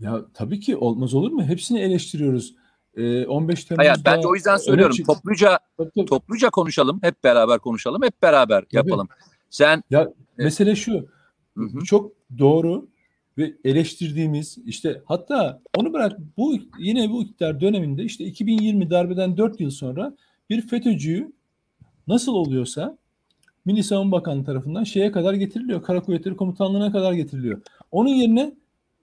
Ya 0.00 0.24
tabii 0.34 0.60
ki 0.60 0.76
olmaz 0.76 1.14
olur 1.14 1.30
mu? 1.32 1.42
Hepsini 1.42 1.80
eleştiriyoruz. 1.80 2.54
Ee, 2.94 3.26
15 3.26 3.64
Temmuz'da... 3.64 3.90
Hayır, 3.90 4.04
ben 4.04 4.22
de 4.22 4.26
o 4.26 4.34
yüzden 4.34 4.56
söylüyorum. 4.56 4.96
Çık... 4.96 5.06
Topluca 5.06 5.58
tabii, 5.76 5.90
tabii. 5.94 6.06
topluca 6.06 6.50
konuşalım. 6.50 7.00
Hep 7.02 7.24
beraber 7.24 7.58
konuşalım. 7.58 8.02
Hep 8.02 8.22
beraber 8.22 8.60
tabii. 8.60 8.76
yapalım. 8.76 9.08
Sen 9.50 9.82
Ya 9.90 10.02
e... 10.38 10.44
mesele 10.44 10.76
şu. 10.76 11.08
Hı-hı. 11.56 11.84
Çok 11.84 12.12
doğru 12.38 12.88
ve 13.38 13.54
eleştirdiğimiz 13.64 14.58
işte 14.66 15.02
hatta 15.04 15.60
onu 15.76 15.92
bırak 15.92 16.18
bu 16.36 16.56
yine 16.78 17.10
bu 17.10 17.22
iktidar 17.22 17.60
döneminde 17.60 18.04
işte 18.04 18.24
2020 18.24 18.90
darbeden 18.90 19.36
4 19.36 19.60
yıl 19.60 19.70
sonra 19.70 20.16
bir 20.50 20.68
FETÖ'cüyü 20.68 21.32
nasıl 22.06 22.32
oluyorsa 22.32 22.98
Milli 23.64 23.84
Savunma 23.84 24.16
Bakanlığı 24.16 24.44
tarafından 24.44 24.84
şeye 24.84 25.12
kadar 25.12 25.34
getiriliyor. 25.34 25.82
Kara 25.82 26.02
Kuvvetleri 26.02 26.36
Komutanlığı'na 26.36 26.92
kadar 26.92 27.12
getiriliyor. 27.12 27.60
Onun 27.90 28.08
yerine 28.08 28.54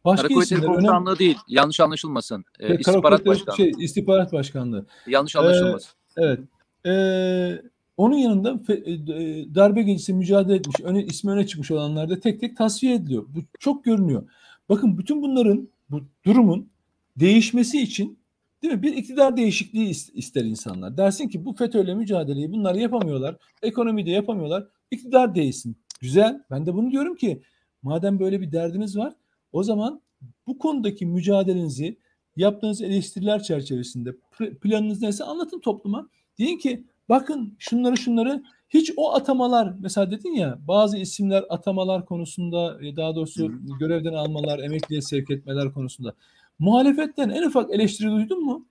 Başka 0.05 0.27
Kara 0.27 0.33
Kuvvetleri 0.33 0.61
Komutanlığı 0.61 1.09
önemli... 1.09 1.19
değil. 1.19 1.37
Yanlış 1.47 1.79
anlaşılmasın. 1.79 2.45
Ee, 2.59 2.77
istihbarat 2.77 3.25
Başkanlığı. 3.25 3.57
Şey, 3.57 3.71
istihbarat 3.79 4.33
Başkanlığı. 4.33 4.85
Yanlış 5.07 5.35
anlaşılmasın. 5.35 5.89
Ee, 6.17 6.23
evet. 6.23 6.39
Ee, 6.85 7.61
onun 7.97 8.17
yanında 8.17 8.73
e, 8.73 8.73
e, 8.73 9.55
darbe 9.55 9.81
gecesi 9.81 10.13
mücadele 10.13 10.55
etmiş, 10.55 10.79
öne, 10.79 11.03
ismi 11.03 11.31
öne 11.31 11.47
çıkmış 11.47 11.71
olanlar 11.71 12.09
da 12.09 12.19
tek 12.19 12.41
tek 12.41 12.57
tasfiye 12.57 12.95
ediliyor. 12.95 13.25
Bu 13.27 13.39
çok 13.59 13.85
görünüyor. 13.85 14.29
Bakın 14.69 14.97
bütün 14.97 15.21
bunların, 15.21 15.69
bu 15.89 16.01
durumun 16.25 16.69
değişmesi 17.17 17.81
için 17.81 18.19
değil 18.63 18.73
mi? 18.73 18.83
Bir 18.83 18.93
iktidar 18.93 19.37
değişikliği 19.37 19.89
ister 20.13 20.43
insanlar. 20.43 20.97
Dersin 20.97 21.29
ki 21.29 21.45
bu 21.45 21.53
FETÖ'yle 21.53 21.95
mücadeleyi 21.95 22.51
bunlar 22.51 22.75
yapamıyorlar. 22.75 23.35
Ekonomide 23.61 24.11
yapamıyorlar. 24.11 24.67
İktidar 24.91 25.35
değişsin. 25.35 25.77
Güzel. 26.01 26.43
Ben 26.51 26.65
de 26.65 26.73
bunu 26.73 26.91
diyorum 26.91 27.15
ki 27.15 27.41
madem 27.83 28.19
böyle 28.19 28.41
bir 28.41 28.51
derdiniz 28.51 28.97
var 28.97 29.13
o 29.55 29.63
zaman 29.63 30.01
bu 30.47 30.57
konudaki 30.57 31.05
mücadelenizi 31.05 31.97
yaptığınız 32.35 32.81
eleştiriler 32.81 33.43
çerçevesinde 33.43 34.15
planınız 34.61 35.01
neyse 35.01 35.23
anlatın 35.23 35.59
topluma. 35.59 36.09
Deyin 36.37 36.57
ki 36.57 36.83
bakın 37.09 37.55
şunları 37.59 37.97
şunları 37.97 38.43
hiç 38.69 38.91
o 38.97 39.13
atamalar 39.13 39.73
mesela 39.79 40.11
dedin 40.11 40.33
ya 40.33 40.59
bazı 40.67 40.97
isimler 40.97 41.43
atamalar 41.49 42.05
konusunda 42.05 42.85
e, 42.85 42.95
daha 42.95 43.15
doğrusu 43.15 43.51
görevden 43.79 44.13
almalar, 44.13 44.59
emekliye 44.59 45.01
sevk 45.01 45.31
etmeler 45.31 45.73
konusunda 45.73 46.13
muhalefetten 46.59 47.29
en 47.29 47.43
ufak 47.43 47.73
eleştiri 47.73 48.11
duydun 48.11 48.45
mu? 48.45 48.65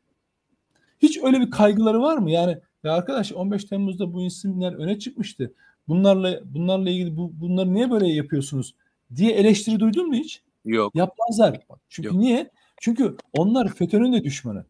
Hiç 1.02 1.18
öyle 1.22 1.40
bir 1.40 1.50
kaygıları 1.50 2.02
var 2.02 2.16
mı? 2.16 2.30
Yani 2.30 2.58
ya 2.84 2.92
arkadaş 2.92 3.32
15 3.32 3.64
Temmuz'da 3.64 4.12
bu 4.12 4.22
isimler 4.22 4.72
öne 4.72 4.98
çıkmıştı. 4.98 5.54
Bunlarla 5.88 6.40
bunlarla 6.44 6.90
ilgili 6.90 7.16
bu, 7.16 7.32
bunları 7.40 7.74
niye 7.74 7.90
böyle 7.90 8.08
yapıyorsunuz 8.08 8.74
diye 9.16 9.32
eleştiri 9.32 9.80
duydun 9.80 10.08
mu 10.08 10.14
hiç? 10.14 10.42
Yok. 10.64 10.94
Yapmazlar. 10.94 11.61
Çünkü 11.88 12.09
Yok. 12.09 12.16
niye? 12.16 12.50
Çünkü 12.81 13.16
onlar 13.33 13.68
FETÖ'nün 13.68 14.12
de 14.12 14.24
düşmanı. 14.24 14.64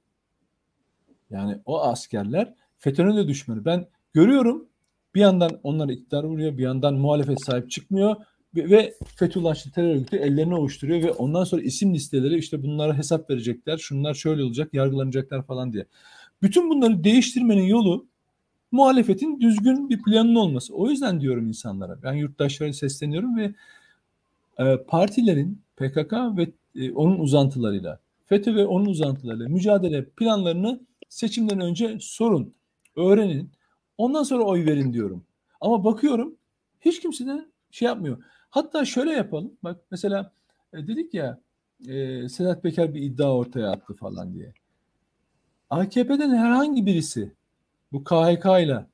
Yani 1.31 1.59
o 1.65 1.81
askerler 1.81 2.55
FETÖ'nün 2.79 3.17
de 3.17 3.29
düşmanı. 3.29 3.65
Ben 3.65 3.87
görüyorum 4.13 4.69
bir 5.15 5.21
yandan 5.21 5.61
onlar 5.63 5.89
iktidar 5.89 6.25
vuruyor, 6.25 6.59
bir 6.59 6.63
yandan 6.63 6.95
muhalefet 6.95 7.45
sahip 7.45 7.71
çıkmıyor 7.71 8.17
ve 8.55 8.95
Fethullahçı 9.17 9.73
terör 9.73 9.95
örgütü 9.95 10.17
ellerini 10.17 10.55
ovuşturuyor 10.55 11.03
ve 11.03 11.13
ondan 11.13 11.45
sonra 11.45 11.63
isim 11.63 11.95
listeleri 11.95 12.39
işte 12.39 12.63
bunlara 12.63 12.99
hesap 12.99 13.31
verecekler, 13.31 13.79
şunlar 13.79 14.15
şöyle 14.15 14.43
olacak, 14.43 14.75
yargılanacaklar 14.75 15.47
falan 15.47 15.73
diye. 15.73 15.87
Bütün 16.43 16.71
bunları 16.71 17.05
değiştirmenin 17.05 17.63
yolu 17.63 18.07
muhalefetin 18.73 19.41
düzgün 19.41 19.91
bir 19.91 20.03
planının 20.03 20.35
olması. 20.35 20.75
O 20.75 20.91
yüzden 20.91 21.21
diyorum 21.21 21.49
insanlara, 21.49 22.03
ben 22.03 22.13
yurttaşlara 22.13 22.73
sesleniyorum 22.73 23.37
ve 23.37 23.55
partilerin 24.89 25.63
PKK 25.77 26.13
ve 26.13 26.53
e, 26.75 26.93
onun 26.93 27.19
uzantılarıyla, 27.19 28.01
FETÖ 28.27 28.55
ve 28.55 28.67
onun 28.67 28.87
uzantılarıyla 28.87 29.49
mücadele 29.49 30.05
planlarını 30.05 30.81
seçimden 31.09 31.61
önce 31.61 31.97
sorun, 32.01 32.55
öğrenin. 32.97 33.51
Ondan 33.99 34.23
sonra 34.23 34.43
oy 34.45 34.67
verin 34.67 34.93
diyorum. 34.93 35.25
Ama 35.61 35.85
bakıyorum 35.85 36.37
hiç 36.81 37.01
kimse 37.01 37.27
de 37.27 37.45
şey 37.71 37.87
yapmıyor. 37.87 38.25
Hatta 38.51 38.85
şöyle 38.85 39.13
yapalım. 39.13 39.53
Bak 39.63 39.81
mesela 39.91 40.33
e, 40.73 40.87
dedik 40.87 41.15
ya 41.15 41.41
e, 41.89 42.29
Sedat 42.29 42.63
Peker 42.63 42.95
bir 42.95 43.03
iddia 43.03 43.37
ortaya 43.37 43.71
attı 43.71 43.95
falan 43.95 44.35
diye. 44.35 44.53
AKP'den 45.71 46.37
herhangi 46.37 46.87
birisi 46.87 47.33
bu 47.93 48.05
KHK 48.05 48.45
ile 48.45 48.87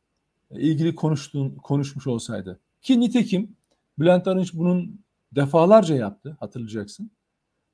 ilgili 0.51 0.95
konuştuğun, 0.95 1.51
konuşmuş 1.51 2.07
olsaydı 2.07 2.61
ki 2.83 3.01
nitekim 3.01 3.57
Bülent 3.99 4.29
Arınç 4.29 4.55
bunun 4.55 5.01
defalarca 5.33 5.95
yaptı 5.95 6.37
hatırlayacaksın. 6.41 7.11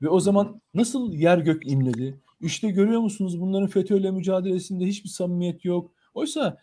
Ve 0.03 0.09
o 0.09 0.21
zaman 0.21 0.61
nasıl 0.75 1.13
yer 1.13 1.39
gök 1.39 1.67
inledi? 1.67 2.21
İşte 2.41 2.71
görüyor 2.71 3.01
musunuz 3.01 3.41
bunların 3.41 3.69
FETÖ'yle 3.69 4.11
mücadelesinde 4.11 4.87
hiçbir 4.87 5.09
samimiyet 5.09 5.65
yok. 5.65 5.93
Oysa 6.15 6.59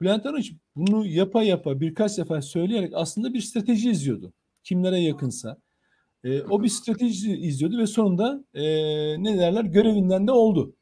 Bülent 0.00 0.26
Arınç 0.26 0.52
bunu 0.76 1.06
yapa 1.06 1.42
yapa 1.42 1.80
birkaç 1.80 2.12
sefer 2.12 2.40
söyleyerek 2.40 2.92
aslında 2.94 3.34
bir 3.34 3.40
strateji 3.40 3.90
izliyordu. 3.90 4.32
Kimlere 4.64 5.00
yakınsa. 5.00 5.60
E, 6.24 6.42
o 6.42 6.62
bir 6.62 6.68
strateji 6.68 7.36
izliyordu 7.36 7.78
ve 7.78 7.86
sonunda 7.86 8.44
e, 8.54 8.62
ne 9.22 9.38
derler 9.38 9.64
görevinden 9.64 10.26
de 10.26 10.32
oldu. 10.32 10.76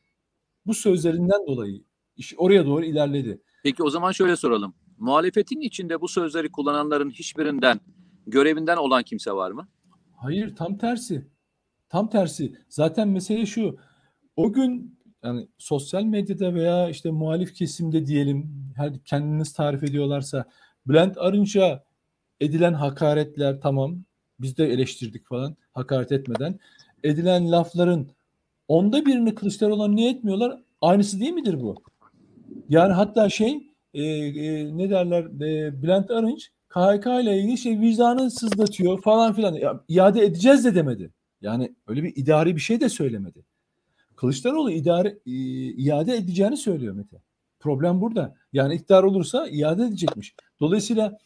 Bu 0.66 0.74
sözlerinden 0.74 1.46
dolayı 1.46 1.84
iş 2.16 2.34
oraya 2.36 2.66
doğru 2.66 2.84
ilerledi. 2.84 3.42
Peki 3.62 3.82
o 3.82 3.90
zaman 3.90 4.12
şöyle 4.12 4.36
soralım. 4.36 4.74
Muhalefetin 4.98 5.60
içinde 5.60 6.00
bu 6.00 6.08
sözleri 6.08 6.52
kullananların 6.52 7.10
hiçbirinden 7.10 7.80
görevinden 8.30 8.76
olan 8.76 9.02
kimse 9.02 9.32
var 9.32 9.50
mı? 9.50 9.68
Hayır 10.16 10.56
tam 10.56 10.78
tersi. 10.78 11.26
Tam 11.88 12.10
tersi. 12.10 12.52
Zaten 12.68 13.08
mesele 13.08 13.46
şu. 13.46 13.78
O 14.36 14.52
gün 14.52 14.98
yani 15.24 15.48
sosyal 15.58 16.02
medyada 16.02 16.54
veya 16.54 16.88
işte 16.88 17.10
muhalif 17.10 17.54
kesimde 17.54 18.06
diyelim 18.06 18.50
her 18.76 18.98
kendiniz 19.04 19.52
tarif 19.52 19.82
ediyorlarsa 19.82 20.44
Bülent 20.86 21.18
Arınç'a 21.18 21.84
edilen 22.40 22.72
hakaretler 22.72 23.60
tamam 23.60 24.04
biz 24.40 24.56
de 24.58 24.66
eleştirdik 24.66 25.26
falan 25.26 25.56
hakaret 25.72 26.12
etmeden 26.12 26.58
edilen 27.02 27.52
lafların 27.52 28.08
onda 28.68 29.06
birini 29.06 29.34
Kılıçdaroğlu'na 29.34 29.88
niye 29.88 30.10
etmiyorlar? 30.10 30.62
Aynısı 30.80 31.20
değil 31.20 31.32
midir 31.32 31.60
bu? 31.60 31.74
Yani 32.68 32.92
hatta 32.92 33.28
şey 33.28 33.72
e, 33.94 34.02
e, 34.02 34.78
ne 34.78 34.90
derler 34.90 35.24
e, 35.24 35.82
Bülent 35.82 36.10
Arınç 36.10 36.50
KHK 36.68 37.06
ile 37.06 37.38
ilgili 37.38 37.58
şey 37.58 37.80
vicdanı 37.80 38.30
sızlatıyor 38.30 39.02
falan 39.02 39.32
filan. 39.32 39.54
Ya, 39.54 39.80
iade 39.88 40.24
edeceğiz 40.24 40.64
de 40.64 40.74
demedi. 40.74 41.10
Yani 41.40 41.74
öyle 41.86 42.02
bir 42.02 42.12
idari 42.16 42.56
bir 42.56 42.60
şey 42.60 42.80
de 42.80 42.88
söylemedi. 42.88 43.44
Kılıçdaroğlu 44.16 44.70
idare 44.70 45.18
e, 45.26 45.32
iade 45.72 46.16
edeceğini 46.16 46.56
söylüyor 46.56 46.94
Mete. 46.94 47.16
Problem 47.60 48.00
burada. 48.00 48.34
Yani 48.52 48.74
iktidar 48.74 49.02
olursa 49.02 49.48
iade 49.48 49.84
edecekmiş. 49.84 50.34
Dolayısıyla 50.60 51.18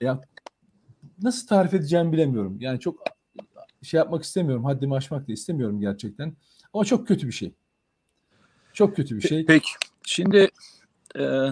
ya 0.00 0.20
nasıl 1.22 1.46
tarif 1.46 1.74
edeceğimi 1.74 2.12
bilemiyorum. 2.12 2.56
Yani 2.60 2.80
çok 2.80 3.04
şey 3.82 3.98
yapmak 3.98 4.22
istemiyorum. 4.22 4.64
Haddimi 4.64 4.94
aşmak 4.94 5.28
da 5.28 5.32
istemiyorum 5.32 5.80
gerçekten. 5.80 6.36
Ama 6.72 6.84
çok 6.84 7.08
kötü 7.08 7.26
bir 7.26 7.32
şey. 7.32 7.52
Çok 8.72 8.96
kötü 8.96 9.16
bir 9.16 9.28
şey. 9.28 9.46
Peki. 9.46 9.70
Şimdi 10.06 10.48
e, 11.18 11.48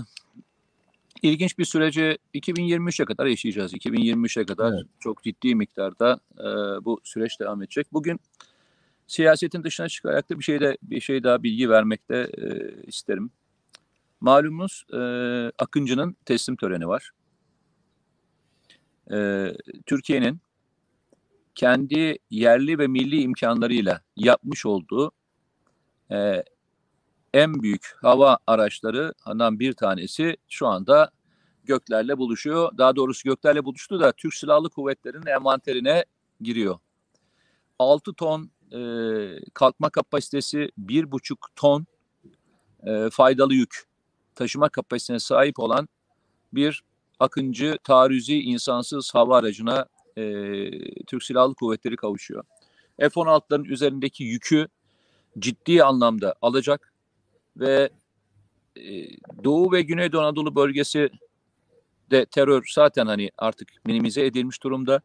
ilginç 1.26 1.58
bir 1.58 1.64
süreci 1.64 2.18
2023'e 2.34 3.04
kadar 3.04 3.26
yaşayacağız. 3.26 3.74
2023'e 3.74 4.46
kadar 4.46 4.72
Evet. 4.72 4.86
çok 5.00 5.22
ciddi 5.22 5.54
miktarda 5.54 6.20
e, 6.38 6.44
bu 6.84 7.00
süreç 7.04 7.40
devam 7.40 7.62
edecek. 7.62 7.86
Bugün 7.92 8.20
siyasetin 9.06 9.64
dışına 9.64 9.88
çıkarak 9.88 10.30
da 10.30 10.38
bir 10.38 10.44
şey 10.44 10.60
de 10.60 10.78
bir 10.82 11.00
şey 11.00 11.24
daha 11.24 11.42
bilgi 11.42 11.70
vermekte 11.70 12.30
e, 12.38 12.46
isterim. 12.82 13.30
Malumunuz 14.20 14.84
e, 14.92 14.98
Akıncı'nın 15.58 16.16
teslim 16.24 16.56
töreni 16.56 16.88
var. 16.88 17.10
E, 19.12 19.48
Türkiye'nin 19.86 20.40
kendi 21.54 22.18
yerli 22.30 22.78
ve 22.78 22.86
milli 22.86 23.20
imkanlarıyla 23.20 24.00
yapmış 24.16 24.66
olduğu 24.66 25.12
e, 26.12 26.44
en 27.34 27.62
büyük 27.62 27.96
hava 28.02 28.38
araçlarından 28.46 29.58
bir 29.60 29.72
tanesi 29.72 30.36
şu 30.48 30.66
anda 30.66 31.10
göklerle 31.66 32.18
buluşuyor. 32.18 32.78
Daha 32.78 32.96
doğrusu 32.96 33.28
göklerle 33.28 33.64
buluştu 33.64 34.00
da 34.00 34.12
Türk 34.12 34.34
Silahlı 34.34 34.70
Kuvvetleri'nin 34.70 35.26
envanterine 35.26 36.04
giriyor. 36.40 36.78
6 37.78 38.12
ton 38.12 38.50
e, 38.72 38.80
kalkma 39.54 39.90
kapasitesi, 39.90 40.70
1,5 40.78 41.36
ton 41.56 41.86
e, 42.86 43.10
faydalı 43.10 43.54
yük 43.54 43.84
taşıma 44.34 44.68
kapasitesine 44.68 45.18
sahip 45.18 45.58
olan 45.58 45.88
bir 46.52 46.82
Akıncı 47.20 47.78
taarruzi 47.84 48.40
insansız 48.40 49.14
hava 49.14 49.38
aracına 49.38 49.86
e, 50.16 50.24
Türk 51.06 51.22
Silahlı 51.22 51.54
Kuvvetleri 51.54 51.96
kavuşuyor. 51.96 52.44
F-16'ların 52.98 53.66
üzerindeki 53.68 54.24
yükü 54.24 54.68
ciddi 55.38 55.84
anlamda 55.84 56.34
alacak 56.42 56.92
ve 57.56 57.90
e, 58.76 59.08
Doğu 59.44 59.72
ve 59.72 59.82
Güneydoğu 59.82 60.20
Anadolu 60.20 60.54
bölgesi 60.54 61.10
de 62.10 62.26
terör 62.26 62.64
zaten 62.74 63.06
hani 63.06 63.30
artık 63.38 63.68
minimize 63.84 64.26
edilmiş 64.26 64.62
durumda. 64.62 65.00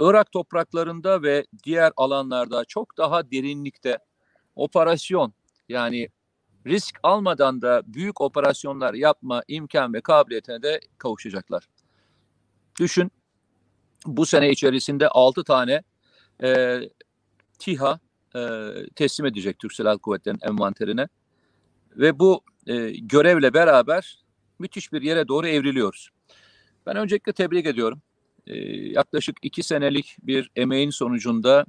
Irak 0.00 0.32
topraklarında 0.32 1.22
ve 1.22 1.44
diğer 1.64 1.92
alanlarda 1.96 2.64
çok 2.64 2.98
daha 2.98 3.30
derinlikte 3.30 3.98
operasyon 4.54 5.32
yani 5.68 6.08
risk 6.66 6.98
almadan 7.02 7.62
da 7.62 7.82
büyük 7.86 8.20
operasyonlar 8.20 8.94
yapma 8.94 9.42
imkan 9.48 9.94
ve 9.94 10.00
kabiliyetine 10.00 10.62
de 10.62 10.80
kavuşacaklar. 10.98 11.68
Düşün 12.80 13.10
bu 14.06 14.26
sene 14.26 14.50
içerisinde 14.50 15.08
6 15.08 15.44
tane 15.44 15.82
e, 16.42 16.80
TİHA 17.58 18.00
e, 18.36 18.40
teslim 18.94 19.26
edecek 19.26 19.58
Türk 19.58 19.72
Silahlı 19.72 19.98
Kuvvetleri'nin 19.98 20.40
envanterine. 20.42 21.08
Ve 21.96 22.18
bu 22.18 22.44
e, 22.66 22.90
görevle 22.90 23.54
beraber 23.54 24.18
müthiş 24.60 24.92
bir 24.92 25.02
yere 25.02 25.28
doğru 25.28 25.48
evriliyoruz. 25.48 26.08
Ben 26.86 26.96
öncelikle 26.96 27.32
tebrik 27.32 27.66
ediyorum. 27.66 28.02
E, 28.46 28.56
yaklaşık 28.88 29.36
iki 29.42 29.62
senelik 29.62 30.16
bir 30.22 30.50
emeğin 30.56 30.90
sonucunda, 30.90 31.64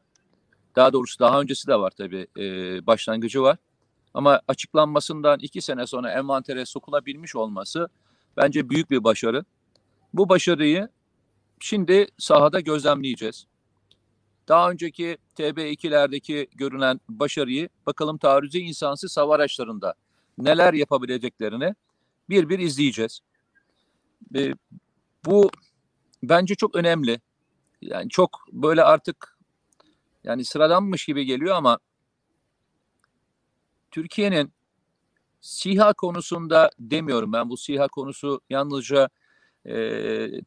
daha 0.76 0.94
doğrusu 0.94 1.20
daha 1.20 1.42
öncesi 1.42 1.68
de 1.68 1.76
var 1.76 1.92
tabii, 1.98 2.28
e, 2.38 2.46
başlangıcı 2.88 3.42
var. 3.42 3.58
Ama 4.14 4.42
açıklanmasından 4.48 5.40
iki 5.40 5.62
sene 5.62 5.88
sonra 5.88 6.12
envantere 6.12 6.66
sokulabilmiş 6.66 7.36
olması 7.36 7.90
bence 8.38 8.70
büyük 8.70 8.92
bir 8.92 9.04
başarı. 9.04 9.46
Bu 10.14 10.30
başarıyı 10.30 10.90
şimdi 11.60 12.08
sahada 12.18 12.60
gözlemleyeceğiz 12.60 13.46
daha 14.48 14.72
önceki 14.72 15.18
TB2'lerdeki 15.38 16.48
görülen 16.56 17.00
başarıyı 17.10 17.70
bakalım 17.86 18.18
taarruzi 18.18 18.60
insansız 18.60 19.18
hava 19.18 19.36
araçlarında 19.36 19.94
neler 20.38 20.74
yapabileceklerini 20.74 21.76
bir 22.32 22.50
bir 22.50 22.60
izleyeceğiz. 22.60 23.20
E, 24.36 24.54
bu 25.26 25.52
bence 26.24 26.56
çok 26.56 26.76
önemli. 26.76 27.22
Yani 27.82 28.10
çok 28.10 28.40
böyle 28.52 28.84
artık 28.84 29.38
yani 30.24 30.46
sıradanmış 30.46 31.06
gibi 31.06 31.26
geliyor 31.26 31.56
ama 31.56 31.80
Türkiye'nin 33.92 34.54
SİHA 35.42 35.94
konusunda 35.94 36.70
demiyorum 36.80 37.34
ben 37.34 37.50
bu 37.50 37.58
SİHA 37.58 37.88
konusu 37.88 38.42
yalnızca 38.50 39.10
e, 39.66 39.74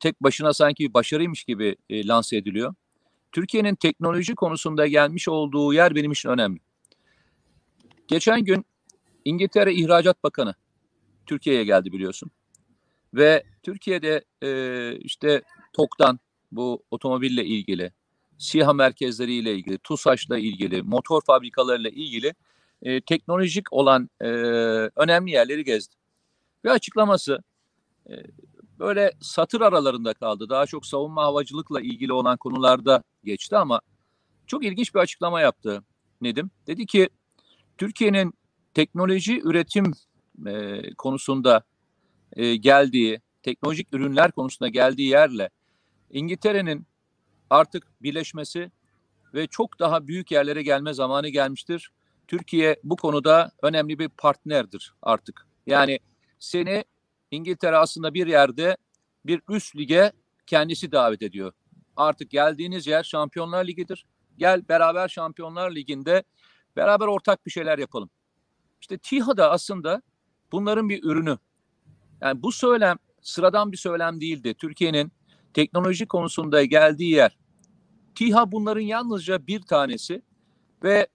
tek 0.00 0.22
başına 0.22 0.52
sanki 0.52 0.88
bir 0.88 0.94
başarıymış 0.94 1.44
gibi 1.44 1.76
e, 1.90 2.06
lanse 2.06 2.36
ediliyor. 2.36 2.74
Türkiye'nin 3.32 3.74
teknoloji 3.74 4.34
konusunda 4.34 4.86
gelmiş 4.86 5.28
olduğu 5.28 5.74
yer 5.74 5.94
benim 5.94 6.12
için 6.12 6.28
önemli. 6.28 6.60
Geçen 8.08 8.44
gün 8.44 8.66
İngiltere 9.24 9.74
İhracat 9.74 10.22
Bakanı 10.24 10.54
Türkiye'ye 11.26 11.64
geldi 11.64 11.92
biliyorsun. 11.92 12.30
Ve 13.14 13.44
Türkiye'de 13.62 14.24
e, 14.42 14.98
işte 14.98 15.42
TOK'tan 15.72 16.20
bu 16.52 16.84
otomobille 16.90 17.44
ilgili, 17.44 17.92
SİHA 18.38 18.72
merkezleriyle 18.72 19.54
ilgili, 19.54 19.78
TUSAŞ'la 19.78 20.38
ilgili, 20.38 20.82
motor 20.82 21.20
fabrikalarıyla 21.26 21.90
ilgili 21.90 22.34
e, 22.82 23.00
teknolojik 23.00 23.72
olan 23.72 24.10
e, 24.20 24.26
önemli 24.96 25.30
yerleri 25.30 25.64
gezdi. 25.64 25.94
Ve 26.64 26.70
açıklaması 26.70 27.38
e, 28.10 28.12
böyle 28.78 29.12
satır 29.20 29.60
aralarında 29.60 30.14
kaldı. 30.14 30.48
Daha 30.48 30.66
çok 30.66 30.86
savunma 30.86 31.22
havacılıkla 31.24 31.80
ilgili 31.80 32.12
olan 32.12 32.36
konularda 32.36 33.02
geçti 33.24 33.56
ama 33.56 33.80
çok 34.46 34.64
ilginç 34.64 34.94
bir 34.94 35.00
açıklama 35.00 35.40
yaptı 35.40 35.82
Nedim. 36.20 36.50
Dedi 36.66 36.86
ki 36.86 37.08
Türkiye'nin 37.78 38.34
teknoloji 38.74 39.40
üretim 39.40 39.92
e, 40.46 40.82
konusunda 40.94 41.62
e, 42.32 42.56
geldiği, 42.56 43.20
teknolojik 43.42 43.94
ürünler 43.94 44.32
konusunda 44.32 44.68
geldiği 44.68 45.08
yerle 45.08 45.50
İngiltere'nin 46.10 46.86
artık 47.50 48.02
birleşmesi 48.02 48.70
ve 49.34 49.46
çok 49.46 49.78
daha 49.78 50.06
büyük 50.06 50.30
yerlere 50.30 50.62
gelme 50.62 50.94
zamanı 50.94 51.28
gelmiştir. 51.28 51.90
Türkiye 52.28 52.76
bu 52.84 52.96
konuda 52.96 53.50
önemli 53.62 53.98
bir 53.98 54.08
partnerdir 54.08 54.94
artık. 55.02 55.46
Yani 55.66 55.98
seni 56.38 56.84
İngiltere 57.30 57.76
aslında 57.76 58.14
bir 58.14 58.26
yerde 58.26 58.76
bir 59.26 59.42
üst 59.48 59.76
lige 59.76 60.12
kendisi 60.46 60.92
davet 60.92 61.22
ediyor. 61.22 61.52
Artık 61.96 62.30
geldiğiniz 62.30 62.86
yer 62.86 63.02
Şampiyonlar 63.02 63.66
Ligi'dir. 63.66 64.06
Gel 64.38 64.68
beraber 64.68 65.08
Şampiyonlar 65.08 65.70
Ligi'nde 65.70 66.22
beraber 66.76 67.06
ortak 67.06 67.46
bir 67.46 67.50
şeyler 67.50 67.78
yapalım. 67.78 68.10
İşte 68.80 68.98
TİHA 68.98 69.36
da 69.36 69.50
aslında 69.50 70.02
bunların 70.54 70.88
bir 70.88 71.02
ürünü. 71.02 71.38
Yani 72.20 72.42
bu 72.42 72.52
söylem 72.52 72.96
sıradan 73.22 73.72
bir 73.72 73.76
söylem 73.76 74.20
değildi. 74.20 74.54
Türkiye'nin 74.54 75.12
teknoloji 75.54 76.06
konusunda 76.06 76.64
geldiği 76.64 77.10
yer 77.10 77.36
TİHA 78.14 78.52
bunların 78.52 78.80
yalnızca 78.80 79.46
bir 79.46 79.62
tanesi 79.62 80.22
ve 80.82 81.06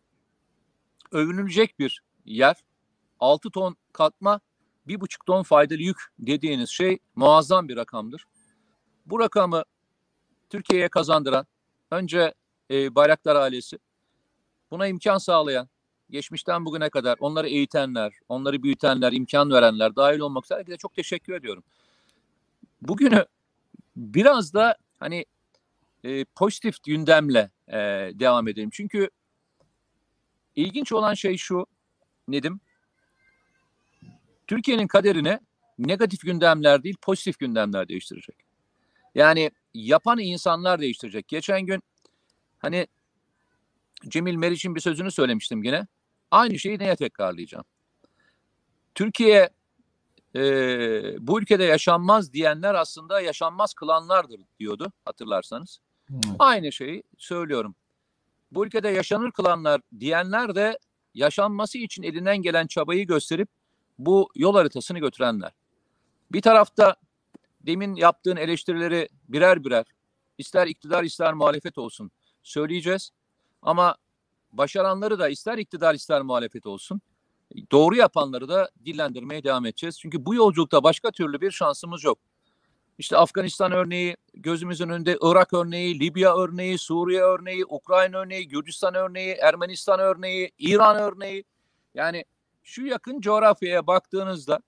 övünülecek 1.11 1.79
bir 1.79 2.03
yer. 2.25 2.55
6 3.19 3.49
ton 3.49 3.75
katma, 3.93 4.39
1,5 4.87 5.25
ton 5.25 5.43
faydalı 5.43 5.81
yük 5.81 5.97
dediğiniz 6.19 6.69
şey 6.69 6.99
muazzam 7.15 7.69
bir 7.69 7.77
rakamdır. 7.77 8.25
Bu 9.05 9.19
rakamı 9.19 9.63
Türkiye'ye 10.49 10.89
kazandıran 10.89 11.45
önce 11.91 12.33
e, 12.71 12.95
Bayraktar 12.95 13.35
ailesi, 13.35 13.79
buna 14.71 14.87
imkan 14.87 15.17
sağlayan, 15.17 15.69
geçmişten 16.09 16.65
bugüne 16.65 16.89
kadar 16.89 17.17
onları 17.19 17.47
eğitenler, 17.49 18.13
onları 18.29 18.63
büyütenler, 18.63 19.11
imkan 19.11 19.51
verenler 19.51 19.95
dahil 19.95 20.19
olmak 20.19 20.45
üzere 20.45 20.59
herkese 20.59 20.77
çok 20.77 20.95
teşekkür 20.95 21.33
ediyorum. 21.33 21.63
Bugünü 22.81 23.25
biraz 23.95 24.53
da 24.53 24.77
hani 24.99 25.25
e, 26.03 26.25
pozitif 26.25 26.83
gündemle 26.83 27.51
e, 27.67 27.77
devam 28.13 28.47
edelim. 28.47 28.69
Çünkü 28.73 29.09
ilginç 30.55 30.91
olan 30.91 31.13
şey 31.13 31.37
şu 31.37 31.65
Nedim. 32.29 32.59
Türkiye'nin 34.47 34.87
kaderini 34.87 35.39
negatif 35.79 36.21
gündemler 36.21 36.83
değil 36.83 36.95
pozitif 37.01 37.39
gündemler 37.39 37.87
değiştirecek. 37.87 38.35
Yani 39.15 39.51
yapan 39.73 40.19
insanlar 40.19 40.79
değiştirecek. 40.79 41.27
Geçen 41.27 41.61
gün 41.61 41.83
hani 42.59 42.87
Cemil 44.07 44.35
Meriç'in 44.35 44.75
bir 44.75 44.79
sözünü 44.79 45.11
söylemiştim 45.11 45.63
yine. 45.63 45.87
Aynı 46.31 46.59
şeyi 46.59 46.79
neye 46.79 46.95
tekrarlayacağım? 46.95 47.65
Türkiye 48.95 49.49
e, 50.35 50.41
bu 51.27 51.41
ülkede 51.41 51.63
yaşanmaz 51.63 52.33
diyenler 52.33 52.75
aslında 52.75 53.21
yaşanmaz 53.21 53.73
kılanlardır 53.73 54.41
diyordu 54.59 54.91
hatırlarsanız. 55.05 55.79
Evet. 56.11 56.25
Aynı 56.39 56.71
şeyi 56.71 57.03
söylüyorum. 57.17 57.75
Bu 58.51 58.65
ülkede 58.65 58.89
yaşanır 58.89 59.31
kılanlar 59.31 59.81
diyenler 59.99 60.55
de 60.55 60.79
yaşanması 61.13 61.77
için 61.77 62.03
elinden 62.03 62.37
gelen 62.37 62.67
çabayı 62.67 63.07
gösterip 63.07 63.49
bu 63.99 64.29
yol 64.35 64.53
haritasını 64.53 64.99
götürenler. 64.99 65.51
Bir 66.31 66.41
tarafta 66.41 66.95
demin 67.61 67.95
yaptığın 67.95 68.35
eleştirileri 68.35 69.09
birer 69.27 69.63
birer 69.63 69.85
ister 70.37 70.67
iktidar 70.67 71.03
ister 71.03 71.33
muhalefet 71.33 71.77
olsun 71.77 72.11
söyleyeceğiz. 72.43 73.11
Ama 73.61 73.95
başaranları 74.51 75.19
da 75.19 75.29
ister 75.29 75.57
iktidar 75.57 75.95
ister 75.95 76.21
muhalefet 76.21 76.65
olsun 76.65 77.01
doğru 77.71 77.95
yapanları 77.95 78.49
da 78.49 78.69
dillendirmeye 78.85 79.43
devam 79.43 79.65
edeceğiz. 79.65 79.99
Çünkü 79.99 80.25
bu 80.25 80.35
yolculukta 80.35 80.83
başka 80.83 81.11
türlü 81.11 81.41
bir 81.41 81.51
şansımız 81.51 82.03
yok. 82.03 82.19
İşte 82.97 83.17
Afganistan 83.17 83.71
örneği, 83.71 84.17
gözümüzün 84.33 84.89
önünde 84.89 85.17
Irak 85.21 85.53
örneği, 85.53 85.99
Libya 85.99 86.37
örneği, 86.37 86.77
Suriye 86.77 87.21
örneği, 87.21 87.65
Ukrayna 87.65 88.17
örneği, 88.17 88.47
Gürcistan 88.47 88.95
örneği, 88.95 89.33
Ermenistan 89.33 89.99
örneği, 89.99 90.51
İran 90.57 90.97
örneği. 90.97 91.43
Yani 91.93 92.25
şu 92.63 92.85
yakın 92.85 93.21
coğrafyaya 93.21 93.87
baktığınızda 93.87 94.59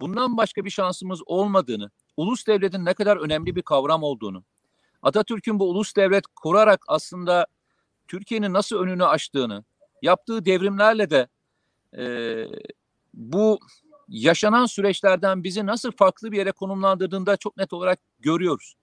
bundan 0.00 0.36
başka 0.36 0.64
bir 0.64 0.70
şansımız 0.70 1.20
olmadığını, 1.26 1.90
ulus 2.16 2.46
devletin 2.46 2.84
ne 2.84 2.94
kadar 2.94 3.16
önemli 3.16 3.56
bir 3.56 3.62
kavram 3.62 4.02
olduğunu, 4.02 4.44
Atatürk'ün 5.02 5.58
bu 5.58 5.70
ulus 5.70 5.96
devlet 5.96 6.26
kurarak 6.26 6.84
aslında 6.88 7.46
Türkiye'nin 8.14 8.52
nasıl 8.52 8.76
önünü 8.76 9.04
açtığını, 9.04 9.64
yaptığı 10.02 10.44
devrimlerle 10.44 11.10
de 11.10 11.28
e, 11.98 12.04
bu 13.14 13.58
yaşanan 14.08 14.66
süreçlerden 14.66 15.44
bizi 15.44 15.66
nasıl 15.66 15.92
farklı 15.92 16.32
bir 16.32 16.36
yere 16.36 16.52
konumlandırdığında 16.52 17.36
çok 17.36 17.56
net 17.56 17.72
olarak 17.72 17.98
görüyoruz. 18.20 18.74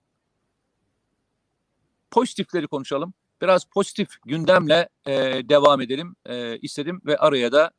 Pozitifleri 2.12 2.68
konuşalım. 2.68 3.14
Biraz 3.42 3.66
pozitif 3.66 4.10
gündemle 4.26 4.90
e, 5.06 5.14
devam 5.50 5.82
edelim 5.82 6.16
e, 6.26 6.58
istedim 6.58 7.02
ve 7.06 7.18
araya 7.18 7.52
da 7.52 7.72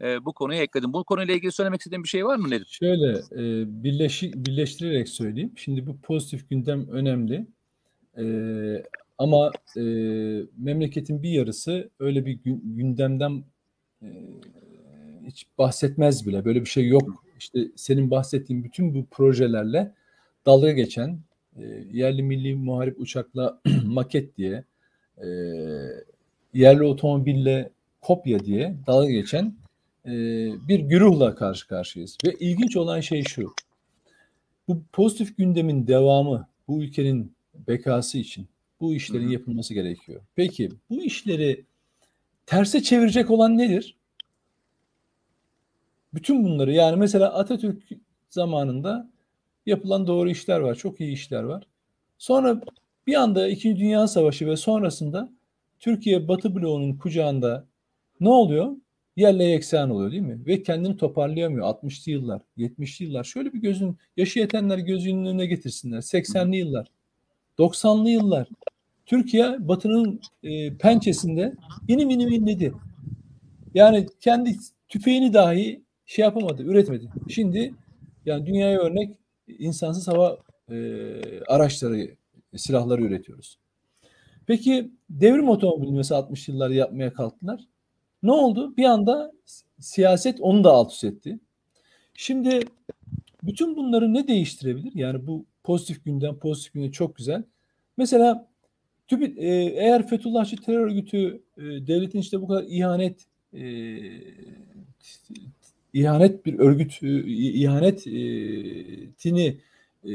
e, 0.00 0.24
bu 0.24 0.32
konuyu 0.32 0.60
ekledim. 0.60 0.92
Bu 0.92 1.04
konuyla 1.04 1.34
ilgili 1.34 1.52
söylemek 1.52 1.80
istediğim 1.80 2.04
bir 2.04 2.08
şey 2.08 2.24
var 2.24 2.36
mı 2.36 2.50
Nedim? 2.50 2.66
Şöyle 2.68 3.10
e, 3.12 3.64
birleşi, 3.84 4.32
birleştirerek 4.46 5.08
söyleyeyim. 5.08 5.52
Şimdi 5.56 5.86
bu 5.86 6.00
pozitif 6.00 6.50
gündem 6.50 6.88
önemli. 6.88 7.46
E, 8.18 8.24
ama 9.18 9.52
e, 9.76 9.82
memleketin 10.58 11.22
bir 11.22 11.30
yarısı 11.30 11.90
öyle 12.00 12.26
bir 12.26 12.40
gündemden 12.64 13.44
e, 14.02 14.08
hiç 15.26 15.46
bahsetmez 15.58 16.26
bile. 16.26 16.44
Böyle 16.44 16.60
bir 16.60 16.68
şey 16.68 16.88
yok. 16.88 17.24
İşte 17.38 17.60
senin 17.76 18.10
bahsettiğin 18.10 18.64
bütün 18.64 18.94
bu 18.94 19.06
projelerle 19.10 19.92
dalga 20.46 20.72
geçen 20.72 21.20
e, 21.56 21.64
yerli 21.92 22.22
milli 22.22 22.54
muharip 22.54 23.00
uçakla 23.00 23.60
maket 23.84 24.36
diye 24.36 24.64
e, 25.18 25.28
yerli 26.54 26.82
otomobille 26.82 27.70
kopya 28.00 28.44
diye 28.44 28.76
dalga 28.86 29.10
geçen 29.10 29.54
e, 30.06 30.12
bir 30.68 30.80
güruhla 30.80 31.34
karşı 31.34 31.68
karşıyayız. 31.68 32.16
Ve 32.26 32.32
ilginç 32.40 32.76
olan 32.76 33.00
şey 33.00 33.22
şu. 33.22 33.54
Bu 34.68 34.82
pozitif 34.92 35.36
gündemin 35.36 35.86
devamı 35.86 36.48
bu 36.68 36.82
ülkenin 36.82 37.32
bekası 37.68 38.18
için 38.18 38.48
bu 38.80 38.94
işlerin 38.94 39.28
yapılması 39.28 39.74
gerekiyor. 39.74 40.20
Peki 40.34 40.70
bu 40.90 41.02
işleri 41.02 41.64
terse 42.46 42.82
çevirecek 42.82 43.30
olan 43.30 43.58
nedir? 43.58 43.96
Bütün 46.14 46.44
bunları 46.44 46.72
yani 46.72 46.96
mesela 46.96 47.34
Atatürk 47.34 47.82
zamanında 48.30 49.10
yapılan 49.66 50.06
doğru 50.06 50.30
işler 50.30 50.60
var. 50.60 50.74
Çok 50.74 51.00
iyi 51.00 51.12
işler 51.12 51.42
var. 51.42 51.66
Sonra 52.18 52.60
bir 53.06 53.14
anda 53.14 53.48
İkinci 53.48 53.80
Dünya 53.80 54.06
Savaşı 54.06 54.46
ve 54.46 54.56
sonrasında 54.56 55.32
Türkiye 55.80 56.28
Batı 56.28 56.54
bloğunun 56.54 56.96
kucağında 56.96 57.66
ne 58.20 58.28
oluyor? 58.28 58.76
Yerle 59.16 59.44
yeksan 59.44 59.90
oluyor 59.90 60.12
değil 60.12 60.22
mi? 60.22 60.46
Ve 60.46 60.62
kendini 60.62 60.96
toparlayamıyor. 60.96 61.66
60'lı 61.66 62.12
yıllar, 62.12 62.42
70'li 62.58 63.04
yıllar. 63.04 63.24
Şöyle 63.24 63.52
bir 63.52 63.58
gözün, 63.58 63.96
yaşı 64.16 64.38
yetenler 64.38 64.78
gözünün 64.78 65.26
önüne 65.26 65.46
getirsinler. 65.46 65.98
80'li 65.98 66.56
yıllar, 66.56 66.86
90'lı 67.58 68.10
yıllar. 68.10 68.48
Türkiye 69.06 69.68
Batı'nın 69.68 70.20
e, 70.42 70.76
pençesinde 70.76 71.54
yeni 71.88 72.06
mini 72.06 72.22
inledi. 72.22 72.72
Yani 73.74 74.06
kendi 74.20 74.56
tüfeğini 74.88 75.34
dahi 75.34 75.82
şey 76.06 76.24
yapamadı, 76.24 76.62
üretmedi. 76.62 77.08
Şimdi 77.28 77.74
yani 78.26 78.46
dünyaya 78.46 78.80
örnek 78.80 79.16
insansız 79.58 80.08
hava 80.08 80.38
e, 80.70 80.76
araçları, 81.48 82.16
silahları 82.56 83.02
üretiyoruz. 83.02 83.58
Peki 84.46 84.90
devrim 85.10 85.48
otomobili 85.48 85.92
mesela 85.92 86.20
60 86.20 86.48
yıllar 86.48 86.70
yapmaya 86.70 87.12
kalktılar. 87.12 87.60
Ne 88.22 88.32
oldu? 88.32 88.76
Bir 88.76 88.84
anda 88.84 89.32
siyaset 89.80 90.40
onu 90.40 90.64
da 90.64 90.70
alt 90.70 90.92
üst 90.92 91.04
etti. 91.04 91.38
Şimdi 92.14 92.60
bütün 93.42 93.76
bunları 93.76 94.14
ne 94.14 94.28
değiştirebilir? 94.28 94.92
Yani 94.94 95.26
bu 95.26 95.44
pozitif 95.66 96.04
günden 96.04 96.36
pozitif 96.36 96.72
günden 96.74 96.90
çok 96.90 97.16
güzel. 97.16 97.42
Mesela 97.96 98.48
TÜBİT, 99.08 99.38
e, 99.38 99.46
eğer 99.76 100.08
Fethullahçı 100.08 100.56
terör 100.56 100.80
örgütü 100.80 101.42
e, 101.56 101.62
devletin 101.62 102.18
işte 102.18 102.42
bu 102.42 102.48
kadar 102.48 102.64
ihanet 102.68 103.20
e, 103.54 103.98
ihanet 105.92 106.46
bir 106.46 106.58
örgüt 106.58 107.02
e, 107.02 107.24
ihanetini 107.52 107.96
e, 110.04 110.10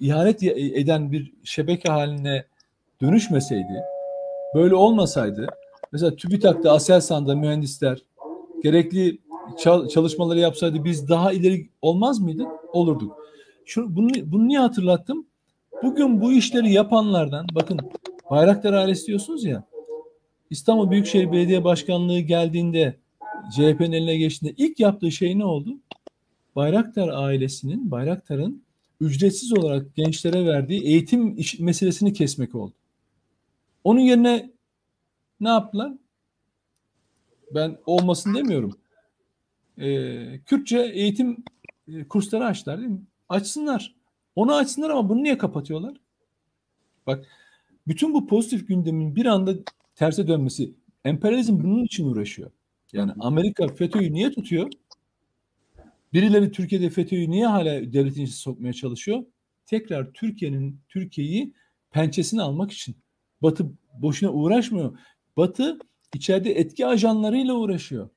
ihanet 0.00 0.42
eden 0.42 1.12
bir 1.12 1.32
şebeke 1.44 1.92
haline 1.92 2.44
dönüşmeseydi, 3.02 3.82
böyle 4.54 4.74
olmasaydı, 4.74 5.46
mesela 5.92 6.16
TÜBİTAK'ta, 6.16 6.72
Aselsan'da 6.72 7.34
mühendisler 7.36 8.02
gerekli 8.62 9.18
çalışmaları 9.94 10.38
yapsaydı 10.38 10.84
biz 10.84 11.08
daha 11.08 11.32
ileri 11.32 11.68
olmaz 11.82 12.20
mıydık? 12.20 12.46
Olurduk. 12.72 13.21
Şunu, 13.64 13.96
bunu, 13.96 14.08
bunu 14.24 14.48
niye 14.48 14.58
hatırlattım? 14.58 15.26
Bugün 15.82 16.20
bu 16.20 16.32
işleri 16.32 16.72
yapanlardan, 16.72 17.46
bakın 17.54 17.80
Bayraktar 18.30 18.72
ailesi 18.72 19.06
diyorsunuz 19.06 19.44
ya, 19.44 19.64
İstanbul 20.50 20.90
Büyükşehir 20.90 21.32
Belediye 21.32 21.64
Başkanlığı 21.64 22.18
geldiğinde 22.18 22.96
CHP'nin 23.54 23.92
eline 23.92 24.16
geçtiğinde 24.16 24.54
ilk 24.56 24.80
yaptığı 24.80 25.12
şey 25.12 25.38
ne 25.38 25.44
oldu? 25.44 25.78
Bayraktar 26.56 27.08
ailesinin, 27.08 27.90
Bayraktar'ın 27.90 28.62
ücretsiz 29.00 29.52
olarak 29.52 29.96
gençlere 29.96 30.46
verdiği 30.46 30.82
eğitim 30.82 31.38
iş, 31.38 31.58
meselesini 31.58 32.12
kesmek 32.12 32.54
oldu. 32.54 32.72
Onun 33.84 34.00
yerine 34.00 34.50
ne 35.40 35.48
yaptılar? 35.48 35.92
Ben 37.54 37.78
olmasın 37.86 38.34
demiyorum. 38.34 38.78
Ee, 39.78 40.40
Kürtçe 40.46 40.78
eğitim 40.78 41.44
e, 41.88 42.08
kursları 42.08 42.44
açtılar 42.44 42.78
değil 42.78 42.90
mi? 42.90 43.02
Açsınlar. 43.32 43.94
Onu 44.36 44.54
açsınlar 44.54 44.90
ama 44.90 45.08
bunu 45.08 45.22
niye 45.22 45.38
kapatıyorlar? 45.38 45.96
Bak 47.06 47.26
bütün 47.86 48.14
bu 48.14 48.26
pozitif 48.26 48.68
gündemin 48.68 49.16
bir 49.16 49.26
anda 49.26 49.54
terse 49.94 50.28
dönmesi 50.28 50.74
emperyalizm 51.04 51.62
bunun 51.62 51.84
için 51.84 52.08
uğraşıyor. 52.08 52.50
Yani 52.92 53.12
Amerika 53.20 53.68
FETÖ'yü 53.68 54.12
niye 54.12 54.32
tutuyor? 54.32 54.70
Birileri 56.12 56.52
Türkiye'de 56.52 56.90
FETÖ'yü 56.90 57.30
niye 57.30 57.46
hala 57.46 57.92
devletin 57.92 58.22
içine 58.22 58.26
sokmaya 58.26 58.72
çalışıyor? 58.72 59.24
Tekrar 59.66 60.12
Türkiye'nin 60.12 60.80
Türkiye'yi 60.88 61.52
pençesine 61.90 62.42
almak 62.42 62.72
için. 62.72 62.96
Batı 63.42 63.66
boşuna 63.94 64.32
uğraşmıyor. 64.32 64.98
Batı 65.36 65.78
içeride 66.14 66.52
etki 66.52 66.86
ajanlarıyla 66.86 67.54
uğraşıyor. 67.54 68.08